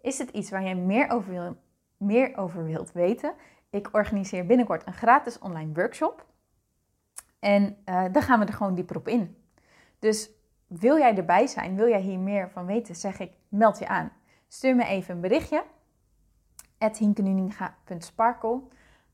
Is 0.00 0.18
het 0.18 0.30
iets 0.30 0.50
waar 0.50 0.62
je 0.62 0.74
meer 0.74 1.10
over, 1.10 1.30
wil, 1.30 1.56
meer 1.96 2.36
over 2.36 2.64
wilt 2.64 2.92
weten? 2.92 3.34
Ik 3.70 3.88
organiseer 3.92 4.46
binnenkort 4.46 4.86
een 4.86 4.92
gratis 4.92 5.38
online 5.38 5.72
workshop. 5.72 6.26
En 7.38 7.76
uh, 7.84 8.04
dan 8.12 8.22
gaan 8.22 8.40
we 8.40 8.46
er 8.46 8.52
gewoon 8.52 8.74
dieper 8.74 8.96
op 8.96 9.08
in. 9.08 9.36
Dus 9.98 10.30
wil 10.66 10.98
jij 10.98 11.16
erbij 11.16 11.46
zijn? 11.46 11.76
Wil 11.76 11.88
jij 11.88 12.00
hier 12.00 12.18
meer 12.18 12.50
van 12.50 12.66
weten? 12.66 12.96
Zeg 12.96 13.18
ik, 13.18 13.32
meld 13.48 13.78
je 13.78 13.88
aan. 13.88 14.12
Stuur 14.48 14.76
me 14.76 14.84
even 14.84 15.14
een 15.14 15.20
berichtje 15.20 15.64
hinkenuninga.sparkle. 16.90 18.60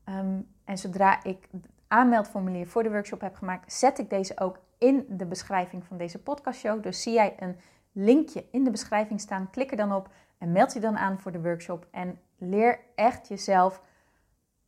Um, 0.09 0.47
en 0.63 0.77
zodra 0.77 1.23
ik 1.23 1.47
het 1.51 1.65
aanmeldformulier 1.87 2.67
voor 2.67 2.83
de 2.83 2.89
workshop 2.89 3.21
heb 3.21 3.35
gemaakt, 3.35 3.73
zet 3.73 3.99
ik 3.99 4.09
deze 4.09 4.39
ook 4.39 4.59
in 4.77 5.05
de 5.09 5.25
beschrijving 5.25 5.83
van 5.83 5.97
deze 5.97 6.19
podcastshow. 6.19 6.83
Dus 6.83 7.01
zie 7.01 7.13
jij 7.13 7.35
een 7.39 7.55
linkje 7.91 8.45
in 8.51 8.63
de 8.63 8.71
beschrijving 8.71 9.21
staan, 9.21 9.49
klik 9.51 9.71
er 9.71 9.77
dan 9.77 9.93
op 9.93 10.09
en 10.37 10.51
meld 10.51 10.73
je 10.73 10.79
dan 10.79 10.97
aan 10.97 11.19
voor 11.19 11.31
de 11.31 11.41
workshop. 11.41 11.87
En 11.91 12.19
leer 12.37 12.79
echt 12.95 13.27
jezelf 13.27 13.81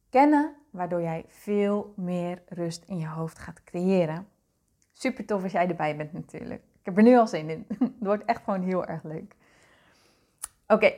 kennen, 0.10 0.56
waardoor 0.70 1.02
jij 1.02 1.26
veel 1.28 1.94
meer 1.96 2.42
rust 2.48 2.84
in 2.88 2.98
je 2.98 3.08
hoofd 3.08 3.40
gaat 3.40 3.64
creëren. 3.64 4.28
Super 4.92 5.26
tof 5.26 5.44
als 5.44 5.52
jij 5.52 5.68
erbij 5.68 5.96
bent 5.96 6.14
natuurlijk. 6.14 6.62
Ik 6.62 6.86
heb 6.86 6.98
er 6.98 7.04
nu 7.04 7.18
al 7.18 7.28
zin 7.28 7.50
in. 7.50 7.66
Het 7.80 7.92
wordt 8.00 8.26
echt 8.26 8.44
gewoon 8.44 8.62
heel 8.62 8.86
erg 8.86 9.04
leuk. 9.04 9.36
Oké, 10.68 10.94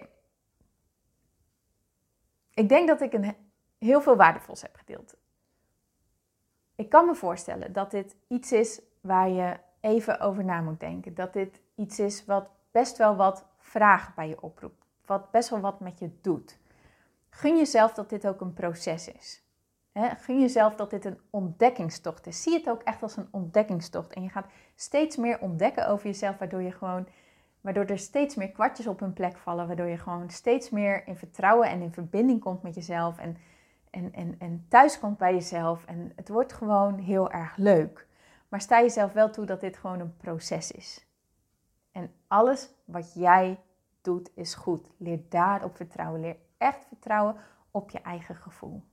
ik 2.53 2.69
denk 2.69 2.87
dat 2.87 3.01
ik 3.01 3.13
een, 3.13 3.35
heel 3.77 4.01
veel 4.01 4.15
waardevols 4.15 4.61
heb 4.61 4.75
gedeeld. 4.75 5.15
Ik 6.75 6.89
kan 6.89 7.05
me 7.05 7.15
voorstellen 7.15 7.73
dat 7.73 7.91
dit 7.91 8.15
iets 8.27 8.51
is 8.51 8.81
waar 9.01 9.29
je 9.29 9.57
even 9.79 10.19
over 10.19 10.45
na 10.45 10.61
moet 10.61 10.79
denken. 10.79 11.13
Dat 11.13 11.33
dit 11.33 11.61
iets 11.75 11.99
is 11.99 12.25
wat 12.25 12.49
best 12.71 12.97
wel 12.97 13.15
wat 13.15 13.45
vragen 13.57 14.13
bij 14.15 14.27
je 14.27 14.41
oproept. 14.41 14.85
Wat 15.05 15.31
best 15.31 15.49
wel 15.49 15.59
wat 15.59 15.79
met 15.79 15.99
je 15.99 16.09
doet. 16.21 16.57
Gun 17.29 17.57
jezelf 17.57 17.93
dat 17.93 18.09
dit 18.09 18.27
ook 18.27 18.41
een 18.41 18.53
proces 18.53 19.07
is. 19.07 19.43
gun 19.93 20.39
jezelf 20.39 20.75
dat 20.75 20.89
dit 20.89 21.05
een 21.05 21.19
ontdekkingstocht 21.29 22.27
is. 22.27 22.41
Zie 22.41 22.53
het 22.53 22.69
ook 22.69 22.81
echt 22.81 23.03
als 23.03 23.17
een 23.17 23.27
ontdekkingstocht. 23.31 24.13
En 24.13 24.23
je 24.23 24.29
gaat 24.29 24.51
steeds 24.75 25.15
meer 25.15 25.39
ontdekken 25.39 25.87
over 25.87 26.05
jezelf, 26.05 26.37
waardoor 26.37 26.61
je 26.61 26.71
gewoon 26.71 27.07
Waardoor 27.63 27.85
er 27.85 27.99
steeds 27.99 28.35
meer 28.35 28.51
kwartjes 28.51 28.87
op 28.87 28.99
hun 28.99 29.13
plek 29.13 29.37
vallen. 29.37 29.67
Waardoor 29.67 29.87
je 29.87 29.97
gewoon 29.97 30.29
steeds 30.29 30.69
meer 30.69 31.07
in 31.07 31.15
vertrouwen 31.15 31.69
en 31.69 31.81
in 31.81 31.91
verbinding 31.91 32.39
komt 32.41 32.61
met 32.61 32.75
jezelf. 32.75 33.17
En, 33.17 33.37
en, 33.89 34.13
en, 34.13 34.35
en 34.39 34.65
thuis 34.69 34.99
komt 34.99 35.17
bij 35.17 35.33
jezelf. 35.33 35.85
En 35.85 36.11
het 36.15 36.29
wordt 36.29 36.53
gewoon 36.53 36.97
heel 36.97 37.31
erg 37.31 37.57
leuk. 37.57 38.07
Maar 38.49 38.61
sta 38.61 38.81
jezelf 38.81 39.13
wel 39.13 39.29
toe 39.29 39.45
dat 39.45 39.59
dit 39.59 39.77
gewoon 39.77 39.99
een 39.99 40.17
proces 40.17 40.71
is. 40.71 41.05
En 41.91 42.11
alles 42.27 42.73
wat 42.85 43.13
jij 43.13 43.59
doet 44.01 44.31
is 44.35 44.53
goed. 44.53 44.89
Leer 44.97 45.19
daarop 45.29 45.75
vertrouwen. 45.75 46.21
Leer 46.21 46.37
echt 46.57 46.85
vertrouwen 46.85 47.35
op 47.71 47.89
je 47.89 48.01
eigen 48.01 48.35
gevoel. 48.35 48.83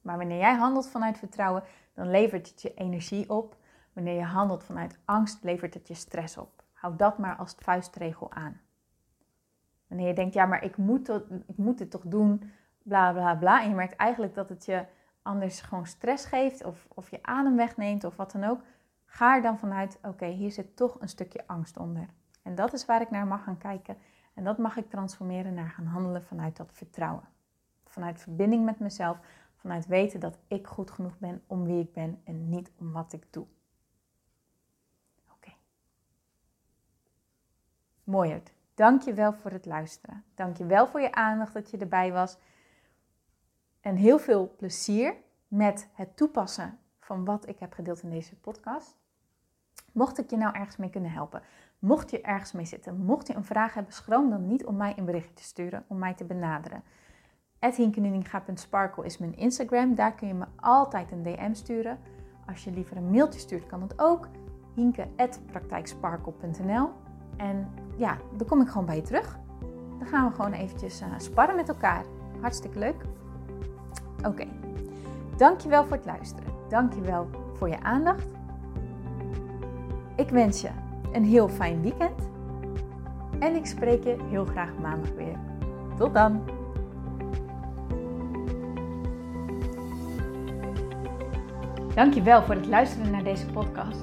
Maar 0.00 0.18
wanneer 0.18 0.38
jij 0.38 0.54
handelt 0.54 0.88
vanuit 0.88 1.18
vertrouwen, 1.18 1.62
dan 1.94 2.10
levert 2.10 2.48
het 2.48 2.62
je 2.62 2.74
energie 2.74 3.30
op. 3.30 3.56
Wanneer 3.92 4.14
je 4.14 4.24
handelt 4.24 4.64
vanuit 4.64 4.98
angst, 5.04 5.42
levert 5.42 5.74
het 5.74 5.88
je 5.88 5.94
stress 5.94 6.36
op. 6.36 6.62
Houd 6.72 6.98
dat 6.98 7.18
maar 7.18 7.36
als 7.36 7.54
vuistregel 7.58 8.32
aan. 8.32 8.60
Wanneer 9.86 10.06
je 10.08 10.14
denkt, 10.14 10.34
ja, 10.34 10.46
maar 10.46 10.64
ik 10.64 10.76
moet, 10.76 11.08
ik 11.46 11.56
moet 11.56 11.78
dit 11.78 11.90
toch 11.90 12.04
doen, 12.04 12.52
bla 12.82 13.12
bla 13.12 13.34
bla. 13.34 13.62
En 13.62 13.68
je 13.68 13.74
merkt 13.74 13.96
eigenlijk 13.96 14.34
dat 14.34 14.48
het 14.48 14.64
je 14.64 14.84
anders 15.22 15.60
gewoon 15.60 15.86
stress 15.86 16.24
geeft 16.24 16.64
of, 16.64 16.86
of 16.94 17.10
je 17.10 17.22
adem 17.22 17.56
wegneemt 17.56 18.04
of 18.04 18.16
wat 18.16 18.32
dan 18.32 18.44
ook. 18.44 18.60
Ga 19.04 19.36
er 19.36 19.42
dan 19.42 19.58
vanuit, 19.58 19.98
oké, 20.02 20.26
hier 20.26 20.52
zit 20.52 20.76
toch 20.76 21.00
een 21.00 21.08
stukje 21.08 21.46
angst 21.46 21.76
onder. 21.76 22.06
En 22.42 22.54
dat 22.54 22.72
is 22.72 22.84
waar 22.84 23.00
ik 23.00 23.10
naar 23.10 23.26
mag 23.26 23.44
gaan 23.44 23.58
kijken. 23.58 23.96
En 24.34 24.44
dat 24.44 24.58
mag 24.58 24.76
ik 24.76 24.90
transformeren 24.90 25.54
naar 25.54 25.70
gaan 25.70 25.86
handelen 25.86 26.24
vanuit 26.24 26.56
dat 26.56 26.72
vertrouwen. 26.72 27.28
Vanuit 27.84 28.20
verbinding 28.20 28.64
met 28.64 28.78
mezelf, 28.78 29.18
vanuit 29.56 29.86
weten 29.86 30.20
dat 30.20 30.38
ik 30.48 30.66
goed 30.66 30.90
genoeg 30.90 31.18
ben 31.18 31.42
om 31.46 31.64
wie 31.64 31.80
ik 31.80 31.92
ben 31.92 32.20
en 32.24 32.48
niet 32.48 32.70
om 32.78 32.92
wat 32.92 33.12
ik 33.12 33.26
doe. 33.30 33.46
Mooiert. 38.12 38.52
Dank 38.74 39.02
je 39.02 39.14
wel 39.14 39.32
voor 39.32 39.50
het 39.50 39.66
luisteren. 39.66 40.24
Dank 40.34 40.56
je 40.56 40.66
wel 40.66 40.86
voor 40.86 41.00
je 41.00 41.12
aandacht 41.12 41.54
dat 41.54 41.70
je 41.70 41.78
erbij 41.78 42.12
was. 42.12 42.36
En 43.80 43.96
heel 43.96 44.18
veel 44.18 44.54
plezier 44.56 45.14
met 45.48 45.88
het 45.92 46.16
toepassen 46.16 46.78
van 47.00 47.24
wat 47.24 47.48
ik 47.48 47.58
heb 47.58 47.72
gedeeld 47.72 48.02
in 48.02 48.10
deze 48.10 48.36
podcast. 48.36 48.96
Mocht 49.92 50.18
ik 50.18 50.30
je 50.30 50.36
nou 50.36 50.54
ergens 50.54 50.76
mee 50.76 50.90
kunnen 50.90 51.10
helpen, 51.10 51.42
mocht 51.78 52.10
je 52.10 52.20
ergens 52.20 52.52
mee 52.52 52.64
zitten, 52.64 52.96
mocht 52.96 53.26
je 53.26 53.34
een 53.34 53.44
vraag 53.44 53.74
hebben, 53.74 53.92
schroom 53.92 54.30
dan 54.30 54.46
niet 54.46 54.64
om 54.64 54.76
mij 54.76 54.94
een 54.96 55.04
berichtje 55.04 55.34
te 55.34 55.42
sturen, 55.42 55.84
om 55.88 55.98
mij 55.98 56.14
te 56.14 56.24
benaderen. 56.24 56.82
hinkenuninga.sparkle 57.60 59.04
is 59.04 59.18
mijn 59.18 59.36
Instagram, 59.36 59.94
daar 59.94 60.14
kun 60.14 60.28
je 60.28 60.34
me 60.34 60.46
altijd 60.56 61.12
een 61.12 61.22
DM 61.22 61.54
sturen. 61.54 61.98
Als 62.46 62.64
je 62.64 62.72
liever 62.72 62.96
een 62.96 63.10
mailtje 63.10 63.40
stuurt, 63.40 63.66
kan 63.66 63.80
dat 63.80 63.94
ook. 63.96 64.28
hinke.praktijksparkle.nl 64.74 66.90
En 67.36 67.81
ja, 68.02 68.16
dan 68.36 68.46
kom 68.46 68.60
ik 68.60 68.68
gewoon 68.68 68.86
bij 68.86 68.96
je 68.96 69.02
terug. 69.02 69.38
Dan 69.98 70.06
gaan 70.06 70.28
we 70.28 70.34
gewoon 70.34 70.52
eventjes 70.52 71.02
uh, 71.02 71.08
sparren 71.16 71.56
met 71.56 71.68
elkaar. 71.68 72.04
Hartstikke 72.40 72.78
leuk. 72.78 73.04
Oké, 74.26 74.46
dankjewel 75.36 75.84
voor 75.84 75.96
het 75.96 76.06
luisteren. 76.06 76.52
Dankjewel 76.68 77.30
voor 77.52 77.68
je 77.68 77.82
aandacht. 77.82 78.26
Ik 80.16 80.28
wens 80.28 80.60
je 80.60 80.68
een 81.12 81.24
heel 81.24 81.48
fijn 81.48 81.82
weekend. 81.82 82.30
En 83.38 83.54
ik 83.54 83.66
spreek 83.66 84.04
je 84.04 84.16
heel 84.30 84.44
graag 84.44 84.70
maandag 84.80 85.10
weer. 85.10 85.36
Tot 85.96 86.14
dan! 86.14 86.42
Dankjewel 91.94 92.42
voor 92.42 92.54
het 92.54 92.66
luisteren 92.66 93.10
naar 93.10 93.24
deze 93.24 93.46
podcast. 93.46 94.02